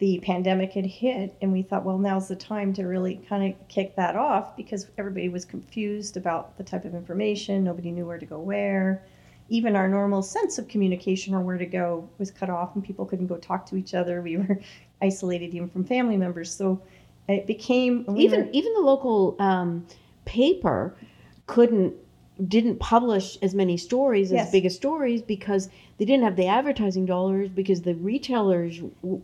the 0.00 0.18
pandemic 0.20 0.72
had 0.72 0.86
hit, 0.86 1.36
and 1.42 1.52
we 1.52 1.60
thought, 1.62 1.84
well, 1.84 1.98
now's 1.98 2.26
the 2.26 2.34
time 2.34 2.72
to 2.72 2.84
really 2.84 3.20
kind 3.28 3.52
of 3.52 3.68
kick 3.68 3.94
that 3.96 4.16
off 4.16 4.56
because 4.56 4.86
everybody 4.96 5.28
was 5.28 5.44
confused 5.44 6.16
about 6.16 6.56
the 6.56 6.64
type 6.64 6.86
of 6.86 6.94
information. 6.94 7.62
Nobody 7.62 7.92
knew 7.92 8.06
where 8.06 8.18
to 8.18 8.24
go 8.24 8.38
where. 8.38 9.04
Even 9.50 9.76
our 9.76 9.88
normal 9.88 10.22
sense 10.22 10.56
of 10.56 10.68
communication 10.68 11.34
or 11.34 11.40
where 11.40 11.58
to 11.58 11.66
go 11.66 12.08
was 12.16 12.30
cut 12.30 12.48
off, 12.48 12.74
and 12.74 12.82
people 12.82 13.04
couldn't 13.04 13.26
go 13.26 13.36
talk 13.36 13.66
to 13.66 13.76
each 13.76 13.92
other. 13.92 14.22
We 14.30 14.38
were 14.38 14.58
isolated 15.02 15.54
even 15.54 15.68
from 15.68 15.84
family 15.84 16.16
members. 16.16 16.54
So 16.54 16.80
it 17.28 17.46
became 17.46 18.06
even 18.16 18.48
even 18.54 18.72
the 18.72 18.80
local 18.80 19.36
um, 19.38 19.86
paper 20.24 20.96
couldn't 21.46 21.94
didn't 22.48 22.78
publish 22.78 23.36
as 23.42 23.54
many 23.54 23.76
stories 23.76 24.32
Yes. 24.32 24.46
as 24.46 24.52
big 24.52 24.64
as 24.66 24.74
stories 24.74 25.20
because 25.22 25.68
they 25.98 26.04
didn't 26.04 26.24
have 26.24 26.36
the 26.36 26.46
advertising 26.46 27.04
dollars 27.06 27.48
because 27.50 27.82
the 27.82 27.94
retailers 27.96 28.78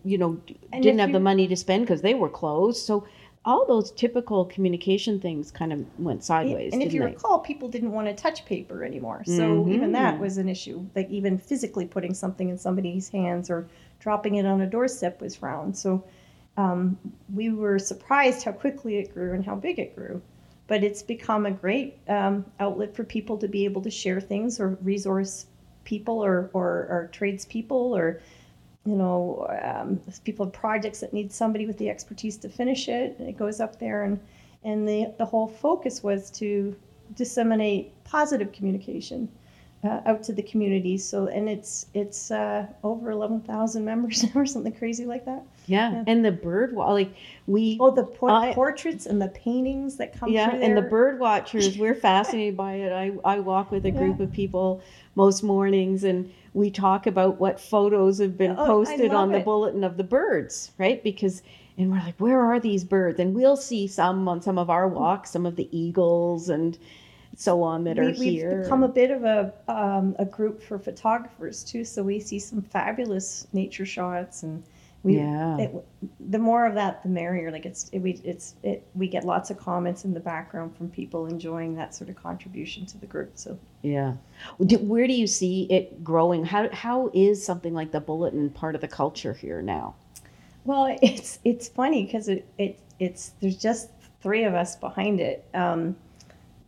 you 0.04 0.18
know 0.18 0.38
And 0.72 0.82
didn't 0.82 0.98
have 1.00 1.12
the 1.12 1.20
money 1.20 1.48
to 1.48 1.56
spend 1.56 1.84
because 1.84 2.02
they 2.02 2.14
were 2.14 2.28
closed 2.28 2.84
so 2.84 3.06
all 3.44 3.64
those 3.66 3.92
typical 3.92 4.44
communication 4.44 5.20
things 5.20 5.50
kind 5.52 5.72
of 5.72 5.84
went 5.98 6.24
sideways 6.24 6.72
and 6.72 6.82
if 6.82 6.92
you 6.92 7.00
they? 7.00 7.06
recall, 7.06 7.38
people 7.38 7.68
didn't 7.68 7.92
want 7.92 8.08
to 8.08 8.14
touch 8.14 8.44
paper 8.44 8.84
anymore. 8.84 9.22
So 9.24 9.68
even 9.68 9.92
that 9.92 10.16
Mhm. 10.16 10.20
was 10.20 10.36
an 10.36 10.48
issue. 10.48 10.84
Like 10.96 11.08
even 11.10 11.38
physically 11.38 11.86
putting 11.86 12.12
something 12.12 12.48
in 12.48 12.58
somebody's 12.58 13.08
hands 13.08 13.48
or 13.48 13.68
dropping 14.00 14.34
it 14.34 14.46
on 14.46 14.60
a 14.62 14.66
doorstep 14.66 15.20
was 15.20 15.36
frowned. 15.36 15.76
So 15.78 16.02
um, 16.56 16.98
we 17.32 17.50
were 17.50 17.78
surprised 17.78 18.42
how 18.42 18.50
quickly 18.50 18.96
it 18.96 19.14
grew 19.14 19.32
and 19.32 19.44
how 19.46 19.54
big 19.54 19.78
it 19.78 19.94
grew. 19.94 20.20
But 20.68 20.82
it's 20.82 21.02
become 21.02 21.46
a 21.46 21.50
great 21.50 21.98
um, 22.08 22.44
outlet 22.58 22.94
for 22.94 23.04
people 23.04 23.38
to 23.38 23.48
be 23.48 23.64
able 23.64 23.82
to 23.82 23.90
share 23.90 24.20
things 24.20 24.58
or 24.58 24.78
resource 24.82 25.46
people 25.84 26.24
or, 26.24 26.50
or, 26.52 26.88
or 26.90 27.10
tradespeople 27.12 27.96
or 27.96 28.20
you 28.86 28.94
know, 28.94 29.46
um, 29.62 30.00
people 30.24 30.46
have 30.46 30.52
projects 30.52 31.00
that 31.00 31.12
need 31.12 31.32
somebody 31.32 31.66
with 31.66 31.76
the 31.76 31.90
expertise 31.90 32.36
to 32.38 32.48
finish 32.48 32.88
it. 32.88 33.16
and 33.18 33.28
It 33.28 33.36
goes 33.36 33.60
up 33.60 33.78
there, 33.78 34.04
and 34.04 34.20
and 34.62 34.88
the 34.88 35.12
the 35.18 35.24
whole 35.24 35.48
focus 35.48 36.02
was 36.02 36.30
to 36.32 36.74
disseminate 37.14 37.92
positive 38.04 38.52
communication 38.52 39.28
uh, 39.86 40.00
out 40.04 40.22
to 40.24 40.32
the 40.32 40.42
community. 40.42 40.98
So, 40.98 41.28
and 41.28 41.48
it's 41.48 41.86
it's 41.94 42.30
uh, 42.30 42.66
over 42.82 43.10
eleven 43.10 43.40
thousand 43.40 43.84
members 43.84 44.24
or 44.34 44.44
something 44.46 44.72
crazy 44.72 45.04
like 45.06 45.24
that. 45.26 45.42
yeah. 45.66 45.92
yeah. 45.92 46.04
and 46.06 46.24
the 46.24 46.32
bird 46.32 46.74
wa- 46.74 46.92
like 46.92 47.12
we 47.46 47.76
Oh, 47.80 47.90
the 47.90 48.04
por- 48.04 48.52
portraits 48.54 49.06
and 49.06 49.20
the 49.22 49.28
paintings 49.28 49.96
that 49.98 50.18
come 50.18 50.30
yeah 50.30 50.50
and 50.54 50.76
the 50.76 50.82
bird 50.82 51.18
watchers 51.20 51.78
we're 51.78 51.94
fascinated 52.10 52.56
by 52.56 52.72
it 52.74 52.92
i 52.92 53.12
i 53.24 53.38
walk 53.40 53.70
with 53.70 53.84
a 53.86 53.90
group 53.90 54.20
of 54.20 54.30
people 54.32 54.80
most 55.16 55.42
mornings 55.42 56.04
and 56.04 56.30
we 56.54 56.70
talk 56.70 57.06
about 57.06 57.38
what 57.40 57.58
photos 57.60 58.18
have 58.18 58.36
been 58.38 58.54
Oh, 58.58 58.66
posted 58.66 59.12
on 59.12 59.30
the 59.32 59.38
it. 59.38 59.44
bulletin 59.44 59.82
of 59.84 59.96
the 59.96 60.04
birds 60.04 60.72
right 60.78 61.02
because 61.02 61.42
and 61.78 61.90
we're 61.90 61.98
like 61.98 62.18
where 62.18 62.40
are 62.40 62.60
these 62.60 62.84
birds 62.84 63.18
and 63.20 63.34
we'll 63.34 63.56
see 63.56 63.86
some 63.88 64.28
on 64.28 64.40
some 64.42 64.58
of 64.58 64.70
our 64.70 64.86
walks 64.88 65.30
some 65.30 65.46
of 65.46 65.56
the 65.56 65.68
eagles 65.76 66.48
and 66.48 66.78
so 67.36 67.62
on 67.62 67.84
that 67.84 67.98
are 67.98 68.04
we, 68.06 68.12
we've 68.18 68.48
become 68.48 68.82
a 68.82 68.88
bit 68.88 69.10
of 69.10 69.24
a 69.24 69.52
um, 69.68 70.16
a 70.18 70.24
group 70.24 70.62
for 70.62 70.78
photographers 70.78 71.62
too. 71.64 71.84
So 71.84 72.02
we 72.02 72.20
see 72.20 72.38
some 72.38 72.62
fabulous 72.62 73.46
nature 73.52 73.86
shots, 73.86 74.42
and 74.42 74.64
we 75.02 75.14
Yeah. 75.14 75.58
it, 75.58 75.74
the 76.30 76.38
more 76.38 76.66
of 76.66 76.74
that, 76.74 77.02
the 77.02 77.08
merrier. 77.10 77.50
Like 77.52 77.66
it's 77.66 77.88
it, 77.92 78.00
we 78.00 78.12
it's 78.24 78.54
it 78.62 78.86
we 78.94 79.08
get 79.08 79.24
lots 79.24 79.50
of 79.50 79.58
comments 79.58 80.04
in 80.04 80.14
the 80.14 80.20
background 80.20 80.76
from 80.76 80.90
people 80.90 81.26
enjoying 81.26 81.76
that 81.76 81.94
sort 81.94 82.10
of 82.10 82.16
contribution 82.16 82.86
to 82.86 82.98
the 82.98 83.06
group. 83.06 83.32
So 83.34 83.58
yeah 83.82 84.14
where 84.58 85.06
do 85.06 85.12
you 85.12 85.26
see 85.26 85.64
it 85.70 86.02
growing 86.02 86.44
how 86.44 86.68
how 86.70 87.10
is 87.14 87.44
something 87.44 87.74
like 87.74 87.92
the 87.92 88.00
bulletin 88.00 88.50
part 88.50 88.74
of 88.74 88.80
the 88.80 88.88
culture 88.88 89.34
here 89.34 89.62
now 89.62 89.94
Well, 90.64 90.96
it's 91.02 91.38
it's 91.44 91.68
funny 91.68 92.04
because 92.04 92.28
it, 92.28 92.46
it 92.58 92.78
it's 92.98 93.30
there's 93.40 93.56
just 93.56 93.90
three 94.22 94.44
of 94.44 94.54
us 94.54 94.76
behind 94.76 95.20
it. 95.20 95.44
Um, 95.54 95.96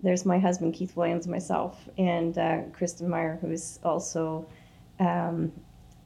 there's 0.03 0.25
my 0.25 0.39
husband 0.39 0.75
Keith 0.75 0.97
Williams, 0.97 1.27
myself, 1.27 1.89
and 1.99 2.39
uh, 2.39 2.63
Kristen 2.73 3.09
Meyer, 3.09 3.39
who's 3.41 3.81
also 3.83 4.47
um, 5.01 5.53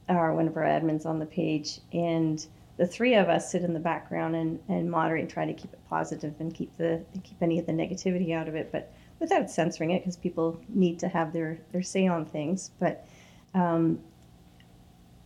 our 0.09 0.33
one 0.33 0.47
of 0.47 0.57
our 0.57 0.63
admins 0.63 1.05
on 1.05 1.19
the 1.19 1.25
page. 1.25 1.79
And 1.91 2.45
the 2.77 2.87
three 2.87 3.13
of 3.15 3.29
us 3.29 3.51
sit 3.51 3.63
in 3.63 3.73
the 3.73 3.79
background 3.79 4.35
and, 4.35 4.59
and 4.67 4.89
moderate 4.89 5.29
try 5.29 5.45
to 5.45 5.53
keep 5.53 5.73
it 5.73 5.79
positive 5.89 6.33
and 6.39 6.53
keep 6.53 6.75
the 6.77 7.03
keep 7.23 7.41
any 7.41 7.59
of 7.59 7.65
the 7.65 7.71
negativity 7.71 8.33
out 8.33 8.47
of 8.47 8.55
it, 8.55 8.71
but 8.71 8.91
without 9.19 9.49
censoring 9.49 9.91
it 9.91 9.99
because 9.99 10.17
people 10.17 10.59
need 10.69 10.99
to 10.99 11.07
have 11.07 11.31
their 11.31 11.59
their 11.71 11.83
say 11.83 12.07
on 12.07 12.25
things. 12.25 12.71
But 12.79 13.07
um, 13.53 13.99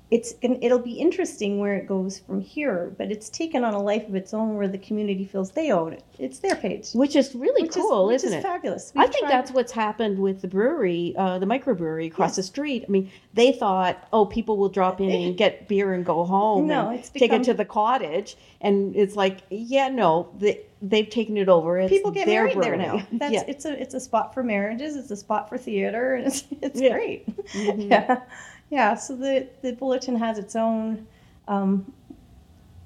it's 0.09 0.35
it'll 0.41 0.79
be 0.79 0.93
interesting 0.93 1.59
where 1.59 1.75
it 1.75 1.85
goes 1.85 2.17
from 2.19 2.39
here, 2.39 2.93
but 2.97 3.11
it's 3.11 3.29
taken 3.29 3.65
on 3.65 3.73
a 3.73 3.81
life 3.81 4.07
of 4.07 4.15
its 4.15 4.33
own 4.33 4.55
where 4.55 4.67
the 4.69 4.77
community 4.77 5.25
feels 5.25 5.51
they 5.51 5.69
own 5.71 5.91
it. 5.93 6.03
It's 6.17 6.39
their 6.39 6.55
page, 6.55 6.91
which 6.93 7.15
is 7.17 7.35
really 7.35 7.63
which 7.63 7.73
cool 7.73 8.09
is, 8.09 8.23
which 8.23 8.27
isn't 8.27 8.39
is 8.39 8.43
it 8.45 8.47
fabulous. 8.47 8.93
I 8.95 9.01
We've 9.01 9.09
think 9.11 9.25
tried- 9.27 9.31
that's 9.33 9.51
what's 9.51 9.71
happened 9.73 10.17
with 10.17 10.41
the 10.41 10.47
brewery, 10.47 11.13
uh, 11.17 11.39
the 11.39 11.45
microbrewery 11.45 12.07
across 12.07 12.29
Yes. 12.31 12.35
the 12.37 12.43
street. 12.43 12.85
I 12.87 12.91
mean, 12.91 13.11
they 13.33 13.51
thought, 13.51 14.07
oh, 14.13 14.25
people 14.25 14.55
will 14.57 14.69
drop 14.69 15.01
in 15.01 15.09
and 15.11 15.35
get 15.43 15.67
beer 15.67 15.93
and 15.93 16.05
go 16.05 16.23
home 16.23 16.67
No, 16.67 16.87
and 16.89 16.99
it's 16.99 17.09
take 17.09 17.33
it 17.33 17.43
to 17.43 17.53
the 17.53 17.65
cottage. 17.65 18.37
And 18.61 18.95
it's 18.95 19.15
like, 19.17 19.39
yeah, 19.49 19.89
no, 19.89 20.29
they, 20.39 20.61
they've 20.81 21.09
taken 21.09 21.35
it 21.35 21.49
over. 21.49 21.79
It's 21.79 21.91
people 21.91 22.11
get 22.11 22.27
their 22.27 22.45
married 22.45 22.61
there 22.63 22.77
now. 22.77 23.05
That's 23.11 23.33
yeah. 23.33 23.43
it's 23.45 23.65
a 23.65 23.79
it's 23.79 23.93
a 23.93 23.99
spot 23.99 24.33
for 24.33 24.41
marriages. 24.41 24.95
It's 24.95 25.11
a 25.11 25.17
spot 25.17 25.49
for 25.49 25.57
theater, 25.57 26.15
and 26.15 26.27
it's 26.31 26.45
it's 26.61 26.79
Yeah. 26.79 26.93
great. 26.93 27.27
Mhm. 27.47 27.89
Yeah, 27.91 28.21
yeah. 28.69 28.95
So 28.95 29.15
the 29.15 29.47
the 29.61 29.73
bulletin 29.73 30.15
has 30.17 30.37
its 30.37 30.55
own. 30.55 31.07
Um, 31.47 31.91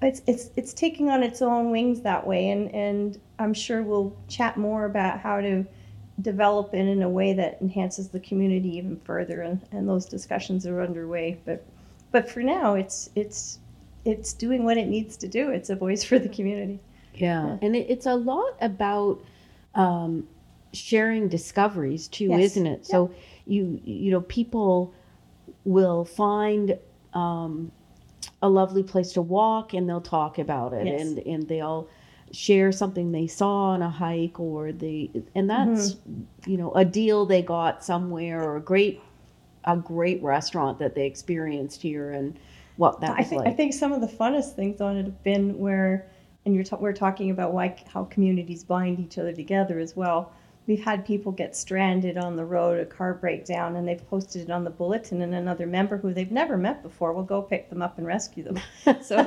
it's 0.01 0.21
it's 0.27 0.49
it's 0.55 0.73
taking 0.73 1.09
on 1.09 1.23
its 1.23 1.41
own 1.41 1.71
wings 1.71 2.01
that 2.01 2.25
way, 2.25 2.49
and 2.49 2.73
and 2.73 3.19
I'm 3.39 3.53
sure 3.53 3.83
we'll 3.83 4.15
chat 4.27 4.57
more 4.57 4.85
about 4.85 5.19
how 5.19 5.41
to 5.41 5.65
develop 6.21 6.73
it 6.73 6.87
in 6.87 7.01
a 7.01 7.09
way 7.09 7.33
that 7.33 7.57
enhances 7.61 8.09
the 8.09 8.19
community 8.19 8.77
even 8.77 8.99
further, 9.03 9.41
and, 9.41 9.59
and 9.71 9.87
those 9.87 10.05
discussions 10.05 10.65
are 10.67 10.81
underway. 10.81 11.39
But 11.45 11.65
but 12.11 12.29
for 12.29 12.41
now, 12.41 12.73
it's 12.75 13.09
it's 13.15 13.59
it's 14.05 14.33
doing 14.33 14.63
what 14.63 14.77
it 14.77 14.87
needs 14.87 15.17
to 15.17 15.27
do. 15.27 15.49
It's 15.51 15.69
a 15.69 15.75
voice 15.75 16.03
for 16.03 16.17
the 16.19 16.29
community. 16.29 16.79
Yeah, 17.13 17.45
Yeah. 17.45 17.57
and 17.61 17.75
it, 17.75 17.87
it's 17.89 18.05
a 18.07 18.15
lot 18.15 18.55
about 18.61 19.19
um, 19.75 20.27
sharing 20.73 21.27
discoveries 21.27 22.07
too, 22.07 22.25
Yes. 22.25 22.41
isn't 22.51 22.65
it? 22.67 22.85
So 22.85 23.11
you 23.45 23.79
you 23.83 24.11
know 24.11 24.21
people 24.21 24.93
will 25.65 26.05
find 26.05 26.77
um, 27.13 27.71
a 28.41 28.49
lovely 28.49 28.83
place 28.83 29.11
to 29.13 29.21
walk 29.21 29.73
and 29.73 29.87
they'll 29.87 30.01
talk 30.01 30.37
about 30.39 30.73
it, 30.73 30.85
Yes. 30.87 31.01
and 31.01 31.19
and 31.19 31.47
they'll 31.47 31.87
share 32.31 32.71
something 32.71 33.11
they 33.11 33.27
saw 33.27 33.71
on 33.71 33.81
a 33.81 33.89
hike 33.89 34.39
or 34.39 34.71
they 34.71 35.11
and 35.35 35.49
that's 35.49 35.97
you 36.47 36.55
know 36.57 36.71
a 36.75 36.85
deal 36.85 37.25
they 37.25 37.41
got 37.41 37.83
somewhere 37.83 38.41
or 38.41 38.55
a 38.55 38.61
great 38.61 39.01
a 39.65 39.75
great 39.75 40.23
restaurant 40.23 40.79
that 40.79 40.95
they 40.95 41.05
experienced 41.05 41.81
here 41.81 42.11
and 42.11 42.39
what 42.77 43.01
that 43.01 43.19
I 43.19 43.23
think 43.23 43.41
like. 43.43 43.49
I 43.49 43.53
think 43.53 43.73
some 43.73 43.91
of 43.91 43.99
the 44.01 44.07
funnest 44.07 44.55
things 44.55 44.79
on 44.79 44.95
it 44.97 45.03
have 45.03 45.21
been 45.23 45.59
where, 45.59 46.09
and 46.45 46.55
you're 46.55 46.63
ta- 46.63 46.77
we're 46.79 46.93
talking 46.93 47.29
about 47.31 47.53
why 47.53 47.75
how 47.93 48.05
communities 48.05 48.63
bind 48.63 48.99
each 48.99 49.17
other 49.17 49.33
together 49.33 49.77
as 49.77 49.95
well. 49.95 50.31
We've 50.71 50.81
had 50.85 51.05
people 51.05 51.33
get 51.33 51.53
stranded 51.53 52.17
on 52.17 52.37
the 52.37 52.45
road, 52.45 52.79
a 52.79 52.85
car 52.85 53.13
breakdown, 53.13 53.75
and 53.75 53.85
they've 53.85 54.09
posted 54.09 54.43
it 54.43 54.49
on 54.49 54.63
the 54.63 54.69
bulletin, 54.69 55.21
and 55.21 55.35
another 55.35 55.67
member 55.67 55.97
who 55.97 56.13
they've 56.13 56.31
never 56.31 56.55
met 56.55 56.81
before 56.81 57.11
will 57.11 57.23
go 57.25 57.41
pick 57.41 57.69
them 57.69 57.81
up 57.81 57.97
and 57.97 58.07
rescue 58.07 58.45
them. 58.45 58.57
So 59.03 59.17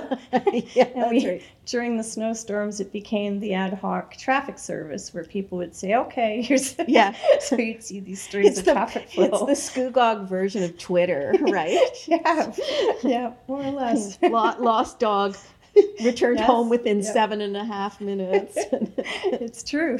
yeah, 0.72 0.84
that's 0.94 1.10
we, 1.10 1.28
right. 1.28 1.42
during 1.66 1.98
the 1.98 2.02
snowstorms, 2.02 2.80
it 2.80 2.92
became 2.92 3.40
the 3.40 3.52
ad 3.52 3.74
hoc 3.74 4.16
traffic 4.16 4.58
service 4.58 5.12
where 5.12 5.24
people 5.24 5.58
would 5.58 5.74
say, 5.74 5.94
"Okay, 5.96 6.40
here's 6.48 6.76
Yeah. 6.88 7.14
so 7.40 7.58
you'd 7.58 7.82
see 7.82 8.00
these 8.00 8.22
streams 8.22 8.48
It's 8.48 8.58
of 8.60 8.64
the, 8.64 8.72
traffic 8.72 9.10
flow. 9.10 9.24
it's 9.46 9.72
the 9.74 9.80
Scugog 9.82 10.26
version 10.26 10.62
of 10.62 10.78
Twitter, 10.78 11.34
right? 11.40 11.78
yeah, 12.06 12.54
yeah, 13.02 13.32
more 13.48 13.62
or 13.62 13.70
less. 13.70 14.18
Lo- 14.22 14.54
Lost 14.58 14.98
dog 14.98 15.36
returned 16.02 16.38
Yes, 16.38 16.46
home 16.46 16.70
within 16.70 17.00
yeah. 17.00 17.12
seven 17.12 17.42
and 17.42 17.54
a 17.54 17.64
half 17.66 18.00
minutes. 18.00 18.56
it's 18.56 19.62
true. 19.62 19.98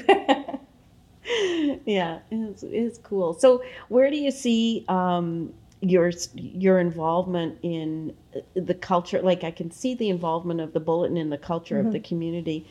yeah, 1.87 2.19
it's, 2.31 2.63
it's 2.63 2.99
cool. 2.99 3.35
So, 3.35 3.63
where 3.89 4.11
do 4.11 4.17
you 4.17 4.31
see 4.31 4.85
um, 4.89 5.53
your 5.81 6.13
your 6.35 6.79
involvement 6.79 7.59
in 7.63 8.15
uh, 8.37 8.41
the 8.55 8.75
culture? 8.75 9.23
Like, 9.23 9.45
I 9.45 9.51
can 9.51 9.71
see 9.71 9.95
the 9.95 10.11
involvement 10.11 10.61
of 10.61 10.73
the 10.73 10.81
bulletin 10.81 11.17
in 11.17 11.31
the 11.31 11.39
culture 11.39 11.79
of 11.79 11.93
the 11.93 12.01
community. 12.01 12.67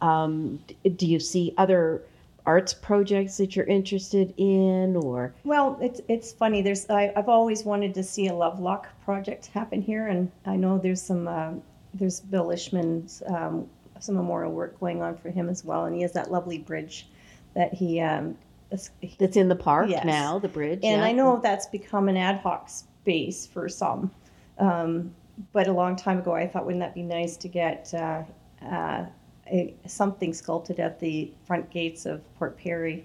Um, 0.00 0.60
do 0.96 1.06
you 1.06 1.18
see 1.18 1.54
other 1.56 2.02
arts 2.46 2.72
projects 2.72 3.36
that 3.38 3.56
you're 3.56 3.66
interested 3.66 4.32
in 4.36 4.96
or 4.96 5.34
Well, 5.44 5.76
it's 5.80 6.00
it's 6.08 6.32
funny. 6.32 6.62
There's 6.62 6.88
I, 6.88 7.12
I've 7.16 7.28
always 7.28 7.64
wanted 7.64 7.92
to 7.94 8.02
see 8.02 8.28
a 8.28 8.34
Lovelock 8.34 8.88
project 9.04 9.46
happen 9.46 9.82
here, 9.82 10.06
and 10.06 10.30
I 10.46 10.56
know 10.56 10.78
there's 10.78 11.02
some 11.02 11.26
uh, 11.26 11.52
there's 11.92 12.20
Bill 12.20 12.50
Ishman's 12.50 13.22
um, 13.26 13.68
some 13.98 14.14
memorial 14.14 14.52
work 14.52 14.78
going 14.78 15.02
on 15.02 15.16
for 15.16 15.30
him 15.30 15.48
as 15.48 15.64
well, 15.64 15.86
and 15.86 15.94
he 15.94 16.02
has 16.02 16.12
that 16.12 16.30
lovely 16.30 16.58
bridge 16.58 17.08
that 17.56 17.74
he 17.74 18.00
um, 18.00 18.36
that's 18.70 19.36
in 19.36 19.48
the 19.48 19.56
park 19.56 19.88
Yes. 19.88 20.04
now, 20.04 20.38
the 20.38 20.48
bridge. 20.48 20.80
and 20.84 21.00
yeah. 21.00 21.04
I 21.04 21.12
know 21.12 21.40
that's 21.42 21.66
become 21.66 22.08
an 22.08 22.16
ad 22.16 22.36
hoc 22.38 22.68
space 22.68 23.46
for 23.46 23.68
some, 23.68 24.10
um, 24.58 25.12
but 25.52 25.66
a 25.66 25.72
long 25.72 25.96
time 25.96 26.18
ago 26.18 26.32
I 26.34 26.46
thought 26.46 26.64
wouldn't 26.66 26.82
that 26.82 26.94
be 26.94 27.02
nice 27.02 27.36
to 27.38 27.48
get 27.48 27.92
uh, 27.94 28.22
uh, 28.64 29.06
a, 29.48 29.74
something 29.86 30.32
sculpted 30.34 30.78
at 30.80 31.00
the 31.00 31.32
front 31.46 31.70
gates 31.70 32.06
of 32.06 32.20
Port 32.36 32.56
Perry 32.58 33.04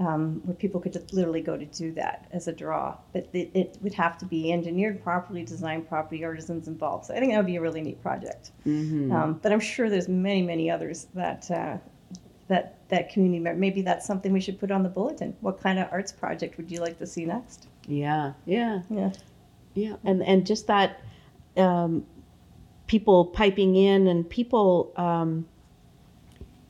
um, 0.00 0.40
where 0.46 0.54
people 0.54 0.80
could 0.80 0.94
just 0.94 1.12
literally 1.12 1.42
go 1.42 1.58
to 1.58 1.66
do 1.66 1.92
that 1.92 2.26
as 2.32 2.48
a 2.48 2.52
draw. 2.52 2.96
But 3.12 3.28
it, 3.34 3.50
it 3.52 3.76
would 3.82 3.92
have 3.94 4.16
to 4.18 4.24
be 4.24 4.50
engineered 4.50 5.02
properly, 5.02 5.44
designed 5.44 5.88
properly, 5.88 6.24
artisans 6.24 6.68
involved. 6.68 7.04
So 7.06 7.14
I 7.14 7.18
think 7.20 7.32
that 7.32 7.36
would 7.36 7.46
be 7.46 7.56
a 7.56 7.60
really 7.60 7.82
neat 7.82 8.00
project. 8.00 8.52
Mhm. 8.66 9.12
Um, 9.12 9.38
but 9.42 9.52
I'm 9.52 9.60
sure 9.60 9.90
there's 9.90 10.08
many, 10.08 10.40
many 10.40 10.70
others 10.70 11.08
that 11.14 11.50
uh, 11.50 11.76
that 12.50 12.76
that 12.88 13.08
community. 13.10 13.40
mem- 13.40 13.58
Maybe 13.58 13.80
that's 13.80 14.06
something 14.06 14.32
we 14.32 14.40
should 14.40 14.58
put 14.60 14.70
on 14.70 14.82
the 14.82 14.88
bulletin. 14.88 15.34
What 15.40 15.60
kind 15.60 15.78
of 15.78 15.88
arts 15.90 16.12
project 16.12 16.56
would 16.58 16.70
you 16.70 16.80
like 16.80 16.98
to 16.98 17.06
see 17.06 17.24
next? 17.24 17.68
yeah, 17.86 18.34
yeah. 18.44 18.82
Yeah. 18.90 19.12
Yeah, 19.74 19.96
and 20.04 20.22
and 20.24 20.44
just 20.44 20.66
that 20.66 21.00
um, 21.56 22.04
people 22.88 23.26
piping 23.26 23.76
in 23.76 24.08
and 24.08 24.28
people 24.28 24.92
um, 24.96 25.46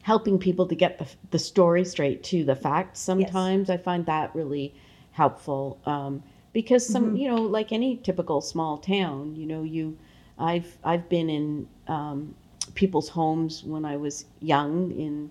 helping 0.02 0.38
people 0.38 0.66
to 0.66 0.74
get 0.74 0.98
the, 0.98 1.06
the 1.30 1.38
story 1.38 1.84
straight 1.84 2.22
to 2.24 2.44
the 2.44 2.54
facts. 2.54 3.00
Sometimes 3.00 3.70
I 3.70 3.78
find 3.78 4.04
that 4.06 4.34
really 4.34 4.74
helpful 5.12 5.80
um, 5.86 6.22
because 6.52 6.86
some 6.86 7.16
you 7.16 7.28
know 7.28 7.40
like 7.40 7.72
any 7.72 7.96
typical 7.96 8.42
small 8.42 8.76
town, 8.76 9.34
you 9.34 9.46
know 9.46 9.62
you 9.62 9.96
I've 10.38 10.76
I've 10.84 11.08
been 11.08 11.30
in 11.30 11.68
um, 11.88 12.34
people's 12.74 13.08
homes 13.08 13.64
when 13.64 13.86
I 13.86 13.96
was 13.96 14.26
young 14.40 14.92
in 14.92 15.30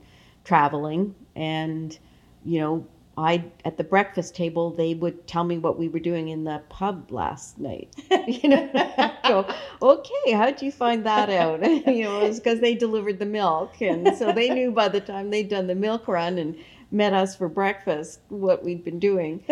traveling 0.49 1.13
and 1.35 1.99
you 2.43 2.59
know 2.59 2.83
I 3.15 3.43
at 3.65 3.77
the 3.77 3.83
breakfast 3.83 4.33
table 4.33 4.71
they 4.71 4.95
would 4.95 5.27
tell 5.27 5.43
me 5.43 5.59
what 5.59 5.77
we 5.77 5.87
were 5.89 5.99
doing 5.99 6.29
in 6.29 6.43
the 6.43 6.63
pub 6.69 7.11
last 7.11 7.59
night. 7.59 7.93
you 8.27 8.49
know, 8.49 9.11
go 9.27 9.45
okay, 9.79 10.31
how'd 10.31 10.59
you 10.63 10.71
find 10.71 11.05
that 11.05 11.29
out? 11.29 11.61
you 11.87 12.03
know, 12.03 12.21
it 12.21 12.29
was 12.29 12.39
because 12.39 12.61
they 12.61 12.73
delivered 12.73 13.19
the 13.19 13.27
milk, 13.27 13.79
and 13.79 14.17
so 14.17 14.31
they 14.31 14.49
knew 14.49 14.71
by 14.71 14.87
the 14.87 15.01
time 15.01 15.29
they'd 15.29 15.49
done 15.49 15.67
the 15.67 15.75
milk 15.75 16.07
run 16.07 16.39
and 16.39 16.57
met 16.89 17.13
us 17.13 17.35
for 17.35 17.47
breakfast 17.47 18.21
what 18.29 18.63
we'd 18.63 18.83
been 18.83 18.97
doing. 18.97 19.43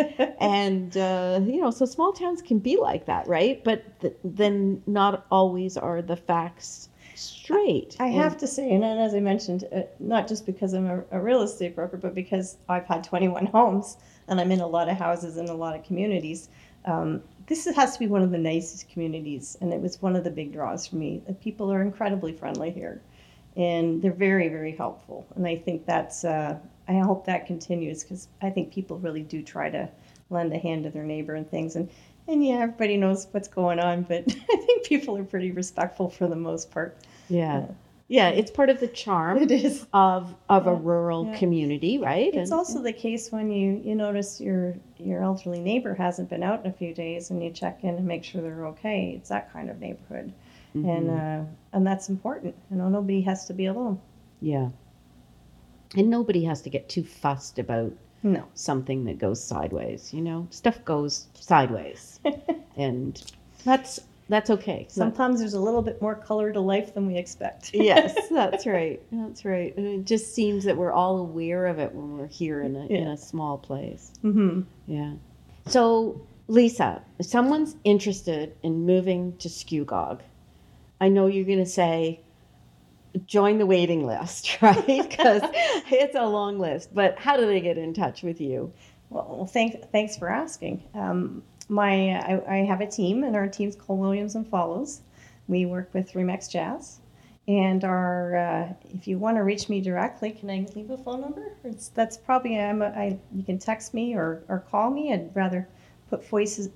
and 0.42 0.98
uh, 0.98 1.40
you 1.46 1.62
know, 1.62 1.70
so 1.70 1.86
small 1.86 2.12
towns 2.12 2.42
can 2.42 2.58
be 2.58 2.76
like 2.78 3.06
that, 3.06 3.28
right? 3.28 3.64
But 3.64 4.00
th- 4.00 4.18
then 4.24 4.82
not 4.88 5.28
always 5.30 5.78
are 5.78 6.02
the 6.02 6.16
facts 6.16 6.90
straight. 7.18 7.96
I 8.00 8.08
And- 8.08 8.16
have 8.16 8.38
to 8.38 8.48
say, 8.48 8.72
and 8.72 8.84
then 8.84 8.98
as 8.98 9.14
I 9.14 9.20
mentioned, 9.20 9.66
uh, 9.72 9.82
not 10.00 10.28
just 10.28 10.46
because 10.46 10.74
I'm 10.74 10.88
a, 10.88 11.04
a 11.12 11.20
real 11.20 11.42
estate 11.42 11.76
broker, 11.76 11.98
but 11.98 12.14
because 12.16 12.58
I've 12.70 12.86
had 12.86 13.04
21 13.04 13.46
homes 13.58 13.98
and 14.28 14.40
I'm 14.40 14.52
in 14.52 14.62
a 14.62 14.68
lot 14.68 14.90
of 14.90 14.98
houses 14.98 15.38
and 15.38 15.50
a 15.50 15.54
lot 15.54 15.76
of 15.76 15.84
communities. 15.84 16.50
Um, 16.86 17.22
this 17.48 17.66
has 17.66 17.94
to 17.94 18.00
be 18.00 18.08
one 18.08 18.22
of 18.22 18.32
the 18.32 18.38
nicest 18.38 18.90
communities, 18.90 19.58
and 19.62 19.72
it 19.74 19.82
was 19.82 20.02
one 20.02 20.16
of 20.16 20.24
the 20.24 20.30
big 20.30 20.52
draws 20.54 20.86
for 20.86 20.98
me. 20.98 21.22
The 21.28 21.34
people 21.34 21.72
are 21.72 21.82
incredibly 21.82 22.34
friendly 22.34 22.72
here, 22.72 23.02
and 23.56 24.02
they're 24.02 24.12
very, 24.12 24.50
very 24.50 24.74
helpful. 24.76 25.26
And 25.36 25.48
I 25.48 25.56
think 25.56 25.86
that's, 25.86 26.26
uh, 26.26 26.58
I 26.88 27.00
hope 27.00 27.26
that 27.26 27.46
continues 27.46 28.04
because 28.04 28.28
I 28.42 28.50
think 28.50 28.74
people 28.74 28.98
really 29.00 29.24
do 29.24 29.42
try 29.42 29.70
to 29.70 29.90
lend 30.30 30.52
a 30.54 30.58
hand 30.58 30.84
to 30.84 30.90
their 30.90 31.04
neighbor 31.04 31.36
and 31.36 31.50
things. 31.50 31.76
And 31.78 31.90
and 32.28 32.46
yeah, 32.46 32.56
everybody 32.56 32.98
knows 32.98 33.28
what's 33.32 33.48
going 33.48 33.80
on, 33.80 34.04
but 34.04 34.24
I 34.52 34.56
think 34.58 34.86
people 34.86 35.18
are 35.18 35.24
pretty 35.24 35.52
respectful 35.52 36.10
for 36.10 36.28
the 36.28 36.36
most 36.36 36.72
part. 36.72 36.98
yeah, 37.30 37.66
yeah, 38.10 38.30
it's 38.30 38.50
part 38.52 38.70
of 38.70 38.80
the 38.80 38.88
charm 38.88 39.38
It 39.40 39.52
is. 39.52 39.86
of 39.94 40.34
of 40.50 40.66
a 40.68 40.74
rural 40.74 41.26
yeah. 41.26 41.38
community, 41.38 41.98
right? 41.98 42.34
It's 42.34 42.52
And- 42.52 42.58
also 42.58 42.82
the 42.82 42.94
case 42.94 43.32
when 43.34 43.52
you, 43.52 43.82
you 43.84 43.96
notice 43.96 44.40
your 44.40 44.76
your 44.98 45.22
elderly 45.24 45.60
neighbor 45.60 45.94
hasn't 45.94 46.30
been 46.30 46.42
out 46.42 46.64
in 46.64 46.72
a 46.72 46.74
few 46.74 46.94
days 46.94 47.32
and 47.32 47.44
you 47.44 47.50
check 47.52 47.84
in 47.84 47.96
and 47.96 48.06
make 48.08 48.24
sure 48.24 48.42
they're 48.42 48.68
okay. 48.68 49.14
It's 49.18 49.28
that 49.30 49.52
kind 49.52 49.70
of 49.70 49.80
neighborhood, 49.80 50.32
and 50.74 51.10
uh, 51.10 51.42
and 51.74 51.86
that's 51.86 52.08
important. 52.10 52.56
You 52.72 52.78
know, 52.78 52.88
nobody 52.88 53.22
has 53.24 53.46
to 53.48 53.54
be 53.54 53.66
alone. 53.66 54.00
Yeah. 54.42 54.70
And 55.96 56.10
nobody 56.10 56.44
has 56.46 56.62
to 56.64 56.70
get 56.70 56.90
too 56.90 57.04
fussed 57.04 57.60
about 57.60 57.94
No. 58.24 58.44
something 58.56 59.06
that 59.06 59.20
goes 59.20 59.44
sideways, 59.44 60.14
you 60.14 60.22
know? 60.22 60.48
Stuff 60.50 60.84
goes 60.86 61.28
sideways. 61.34 62.20
and 62.78 63.22
that's 63.64 64.00
that's 64.30 64.50
okay. 64.50 64.86
So- 64.90 65.00
Sometimes 65.02 65.40
there's 65.40 65.54
a 65.54 65.60
little 65.60 65.82
bit 65.82 66.02
more 66.02 66.16
color 66.16 66.52
to 66.52 66.60
life 66.60 66.94
than 66.94 67.08
we 67.08 67.16
expect. 67.18 67.70
yes, 67.74 68.28
that's 68.30 68.66
right. 68.66 69.02
That's 69.12 69.46
right. 69.46 69.76
And 69.78 69.88
it 69.88 70.06
just 70.06 70.34
seems 70.36 70.66
that 70.66 70.76
we're 70.76 70.92
all 70.92 71.20
aware 71.20 71.66
of 71.68 71.80
it 71.80 71.94
when 71.94 72.18
we're 72.18 72.28
here 72.28 72.62
in 72.62 72.76
a 72.76 72.86
in 72.88 73.08
a 73.08 73.18
small 73.18 73.58
place. 73.58 74.12
hmm 74.22 74.62
Yeah. 74.86 75.14
So, 75.68 76.22
Lisa, 76.50 77.02
if 77.20 77.26
someone's 77.26 77.76
interested 77.84 78.56
in 78.64 78.86
moving 78.86 79.36
to 79.38 79.48
Scugog, 79.50 80.20
I 81.00 81.10
know 81.10 81.28
you're 81.28 81.46
going 81.46 81.60
to 81.60 81.66
say, 81.66 82.22
join 83.26 83.58
the 83.58 83.66
waiting 83.66 84.06
list, 84.06 84.58
right? 84.62 84.86
Because 84.86 85.42
it's 85.92 86.16
a 86.16 86.26
long 86.26 86.60
list. 86.60 86.94
But 86.94 87.18
how 87.18 87.38
do 87.38 87.46
they 87.46 87.62
get 87.62 87.78
in 87.78 87.94
touch 87.94 88.24
with 88.24 88.42
you? 88.42 88.72
Well, 89.10 89.46
thanks 89.46 89.78
thanks 89.92 90.18
for 90.18 90.30
asking. 90.30 90.84
Um, 90.94 91.44
my 91.70 92.12
I, 92.16 92.42
I 92.48 92.58
have 92.66 92.82
a 92.82 92.88
team, 92.88 93.24
and 93.24 93.36
our 93.36 93.48
team's 93.48 93.76
Cole 93.76 93.98
Williams 93.98 94.36
and 94.36 94.48
Follows. 94.48 95.02
We 95.48 95.66
work 95.66 95.94
with 95.94 96.14
RE/MAX 96.14 96.50
Jazz, 96.50 97.00
and 97.48 97.84
our 97.86 98.36
uh, 98.36 98.74
if 98.94 99.08
you 99.08 99.18
want 99.18 99.38
to 99.38 99.44
reach 99.44 99.70
me 99.70 99.80
directly, 99.80 100.32
can 100.32 100.50
I 100.50 100.68
leave 100.76 100.90
a 100.90 100.98
phone 100.98 101.22
number? 101.22 101.54
It's, 101.64 101.90
that's 101.90 102.18
probably 102.18 102.60
I'm 102.60 102.82
a, 102.82 102.88
I 102.88 103.20
you 103.34 103.44
can 103.44 103.60
text 103.60 103.94
me 103.94 104.16
or, 104.16 104.44
or 104.50 104.66
call 104.70 104.90
me. 104.90 105.14
I'd 105.14 105.34
rather 105.36 105.68
put 106.10 106.28
voices 106.28 106.70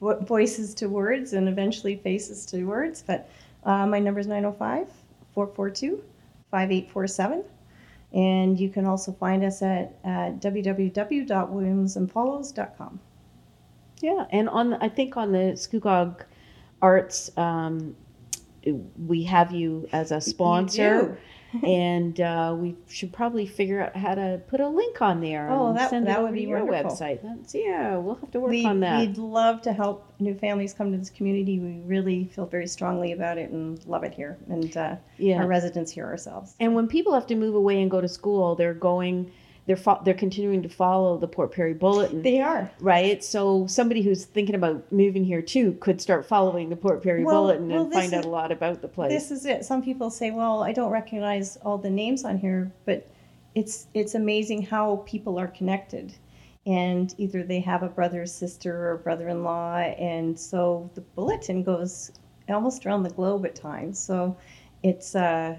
voices 0.00 0.74
to 0.74 0.88
words 0.88 1.32
and 1.32 1.48
eventually 1.48 1.96
faces 1.96 2.46
to 2.46 2.64
words. 2.64 3.02
But 3.04 3.28
uh, 3.64 3.86
my 3.86 3.98
number 3.98 4.20
is 4.20 4.26
905 4.26 4.88
442 5.34 6.02
5847. 6.50 7.44
And 8.12 8.60
you 8.60 8.68
can 8.68 8.84
also 8.84 9.12
find 9.12 9.42
us 9.42 9.62
at 9.62 10.02
www.williamsandfollows.com. 10.04 13.00
Yeah, 14.02 14.26
and 14.30 14.48
on 14.48 14.74
I 14.74 14.88
think 14.88 15.16
on 15.16 15.32
the 15.32 15.54
Scugog 15.54 16.24
Arts, 16.82 17.30
um, 17.38 17.96
we 19.06 19.22
have 19.24 19.52
you 19.52 19.88
as 19.92 20.10
a 20.10 20.20
sponsor, 20.20 21.18
and 21.66 22.20
uh, 22.20 22.54
we 22.58 22.76
should 22.88 23.12
probably 23.12 23.46
figure 23.46 23.82
out 23.82 23.96
how 23.96 24.14
to 24.14 24.40
put 24.48 24.60
a 24.60 24.68
link 24.68 25.02
on 25.02 25.20
there. 25.20 25.48
Oh, 25.50 25.72
that- 25.74 25.90
send 25.90 26.06
that 26.06 26.22
would 26.22 26.32
be 26.34 26.42
your 26.42 26.64
wonderful. 26.64 26.96
website. 26.96 27.20
That's, 27.22 27.54
yeah, 27.54 27.96
we'll 27.96 28.14
have 28.16 28.30
to 28.32 28.40
work 28.40 28.50
We, 28.50 28.64
on 28.64 28.80
that. 28.80 29.00
We'd 29.00 29.18
love 29.18 29.62
to 29.62 29.72
help 29.72 30.12
new 30.18 30.34
families 30.34 30.72
come 30.72 30.92
to 30.92 30.98
this 30.98 31.10
community. 31.10 31.58
We 31.58 31.80
really 31.84 32.24
feel 32.34 32.46
very 32.46 32.66
strongly 32.66 33.12
about 33.12 33.38
it 33.38 33.50
and 33.50 33.84
love 33.86 34.04
it 34.04 34.14
here. 34.14 34.38
And 34.48 34.76
uh, 34.76 34.96
Yeah. 35.18 35.38
our 35.38 35.46
residents 35.46 35.90
here 35.92 36.06
ourselves. 36.06 36.54
And 36.60 36.74
when 36.74 36.88
people 36.88 37.12
have 37.14 37.26
to 37.28 37.34
move 37.36 37.54
away 37.54 37.82
and 37.82 37.90
go 37.90 38.00
to 38.00 38.08
school, 38.08 38.54
they're 38.54 38.74
going, 38.74 39.30
they're 39.66 39.76
fo- 39.76 40.00
they're 40.04 40.14
continuing 40.14 40.62
to 40.62 40.68
follow 40.68 41.16
the 41.18 41.28
Port 41.28 41.52
Perry 41.52 41.74
Bulletin, 41.74 42.22
They 42.22 42.40
are. 42.40 42.70
right? 42.80 43.22
So 43.22 43.66
somebody 43.68 44.02
who's 44.02 44.24
thinking 44.24 44.54
about 44.54 44.90
moving 44.92 45.24
here 45.24 45.42
too 45.42 45.74
could 45.80 46.00
start 46.00 46.26
following 46.26 46.68
the 46.68 46.76
Port 46.76 47.02
Perry 47.02 47.24
Well- 47.24 47.42
Bulletin 47.42 47.68
well, 47.68 47.82
and 47.84 47.92
find 47.92 48.12
out 48.14 48.24
a 48.24 48.28
lot 48.28 48.50
about 48.50 48.82
the 48.82 48.88
place. 48.88 49.12
This 49.12 49.30
is 49.30 49.46
it. 49.46 49.64
Some 49.64 49.82
people 49.82 50.10
say, 50.10 50.30
"Well, 50.30 50.62
I 50.62 50.72
don't 50.72 50.90
recognize 50.90 51.56
all 51.58 51.78
the 51.78 51.90
names 51.90 52.24
on 52.24 52.38
here," 52.38 52.72
but 52.84 53.06
it's 53.54 53.86
it's 53.94 54.14
amazing 54.14 54.62
how 54.62 55.02
people 55.06 55.38
are 55.38 55.46
connected, 55.48 56.12
and 56.66 57.14
either 57.18 57.42
they 57.44 57.60
have 57.60 57.82
a 57.82 57.88
brother, 57.88 58.26
sister, 58.26 58.90
or 58.90 58.96
brother-in-law, 58.98 59.76
and 59.76 60.38
so 60.38 60.90
the 60.94 61.00
bulletin 61.02 61.62
goes 61.62 62.10
almost 62.48 62.84
around 62.84 63.04
the 63.04 63.10
globe 63.10 63.44
at 63.46 63.54
times. 63.54 63.98
So 63.98 64.36
it's 64.82 65.14
uh, 65.14 65.54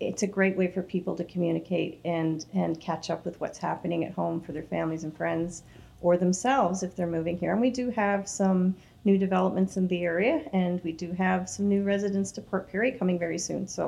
it's 0.00 0.22
a 0.22 0.26
great 0.26 0.56
way 0.56 0.68
for 0.68 0.82
people 0.82 1.16
to 1.16 1.24
communicate 1.24 2.00
and 2.04 2.46
and 2.54 2.80
catch 2.80 3.10
up 3.10 3.24
with 3.24 3.40
what's 3.40 3.58
happening 3.58 4.04
at 4.04 4.12
home 4.12 4.40
for 4.40 4.52
their 4.52 4.62
families 4.62 5.04
and 5.04 5.16
friends 5.16 5.62
or 6.00 6.16
themselves 6.16 6.82
if 6.84 6.94
they're 6.94 7.08
moving 7.08 7.36
here. 7.36 7.50
And 7.52 7.60
we 7.60 7.70
do 7.70 7.90
have 7.90 8.28
some 8.28 8.76
new 9.04 9.18
developments 9.18 9.76
in 9.76 9.88
the 9.88 10.04
area, 10.04 10.42
and 10.52 10.80
we 10.84 10.92
do 10.92 11.10
have 11.12 11.48
some 11.48 11.68
new 11.68 11.82
residents 11.82 12.30
to 12.32 12.40
Port 12.40 12.70
Perry 12.70 12.92
coming 12.92 13.18
very 13.18 13.38
soon. 13.38 13.66
So 13.66 13.86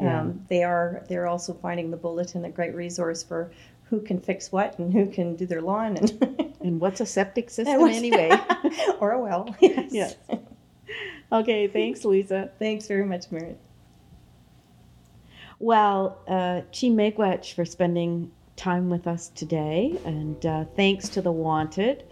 um, 0.00 0.06
Yeah. 0.06 0.30
they 0.48 0.62
are 0.64 1.04
they're 1.08 1.26
also 1.26 1.52
finding 1.52 1.90
the 1.90 1.96
bulletin 1.98 2.44
a 2.46 2.50
great 2.50 2.74
resource 2.74 3.22
for 3.22 3.50
who 3.90 4.00
can 4.00 4.18
fix 4.20 4.50
what 4.50 4.78
and 4.78 4.90
who 4.92 5.06
can 5.06 5.36
do 5.36 5.44
their 5.44 5.60
lawn 5.60 5.96
and 5.98 6.54
and 6.62 6.80
what's 6.80 7.00
a 7.02 7.06
septic 7.06 7.50
system 7.50 7.82
anyway? 7.88 8.30
or 9.00 9.12
a 9.12 9.20
well. 9.20 9.54
Yes. 9.60 9.92
Yes. 9.92 10.16
okay, 11.30 11.66
thanks, 11.68 12.04
Lisa. 12.06 12.50
Thanks 12.58 12.86
very 12.86 13.04
much, 13.04 13.30
Mary. 13.30 13.56
Well, 15.62 16.18
uh, 16.26 16.62
Chi 16.72 16.88
Megwech 16.88 17.54
for 17.54 17.64
spending 17.64 18.32
time 18.56 18.90
with 18.90 19.06
us 19.06 19.28
today. 19.28 19.96
And 20.04 20.44
uh, 20.44 20.64
thanks 20.74 21.08
to 21.10 21.22
The 21.22 21.30
Wanted 21.30 22.02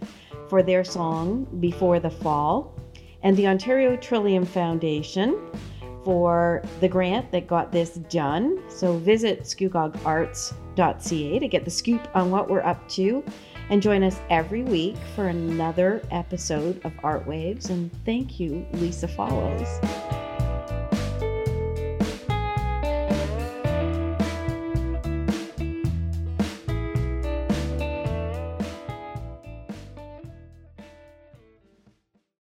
for 0.47 0.63
their 0.63 0.85
song 0.85 1.45
Before 1.59 1.99
the 1.99 2.09
Fall, 2.09 2.73
and 3.23 3.35
the 3.35 3.47
Ontario 3.47 3.97
Trillium 3.97 4.45
Foundation 4.45 5.37
for 6.05 6.63
the 6.79 6.87
grant 6.87 7.29
that 7.33 7.45
got 7.45 7.73
this 7.73 7.95
done. 8.09 8.63
So 8.69 8.97
visit 8.97 9.41
scugogarts.ca 9.41 11.39
to 11.39 11.47
get 11.49 11.65
the 11.65 11.71
scoop 11.71 12.07
on 12.15 12.31
what 12.31 12.49
we're 12.49 12.63
up 12.63 12.87
to. 12.91 13.21
And 13.69 13.81
join 13.81 14.01
us 14.01 14.17
every 14.29 14.63
week 14.63 14.95
for 15.13 15.27
another 15.27 16.01
episode 16.09 16.79
of 16.85 16.93
Art 17.03 17.27
Waves. 17.27 17.69
And 17.69 17.91
thank 18.05 18.39
you, 18.39 18.65
Lisa 18.73 19.09
Follows. 19.09 19.67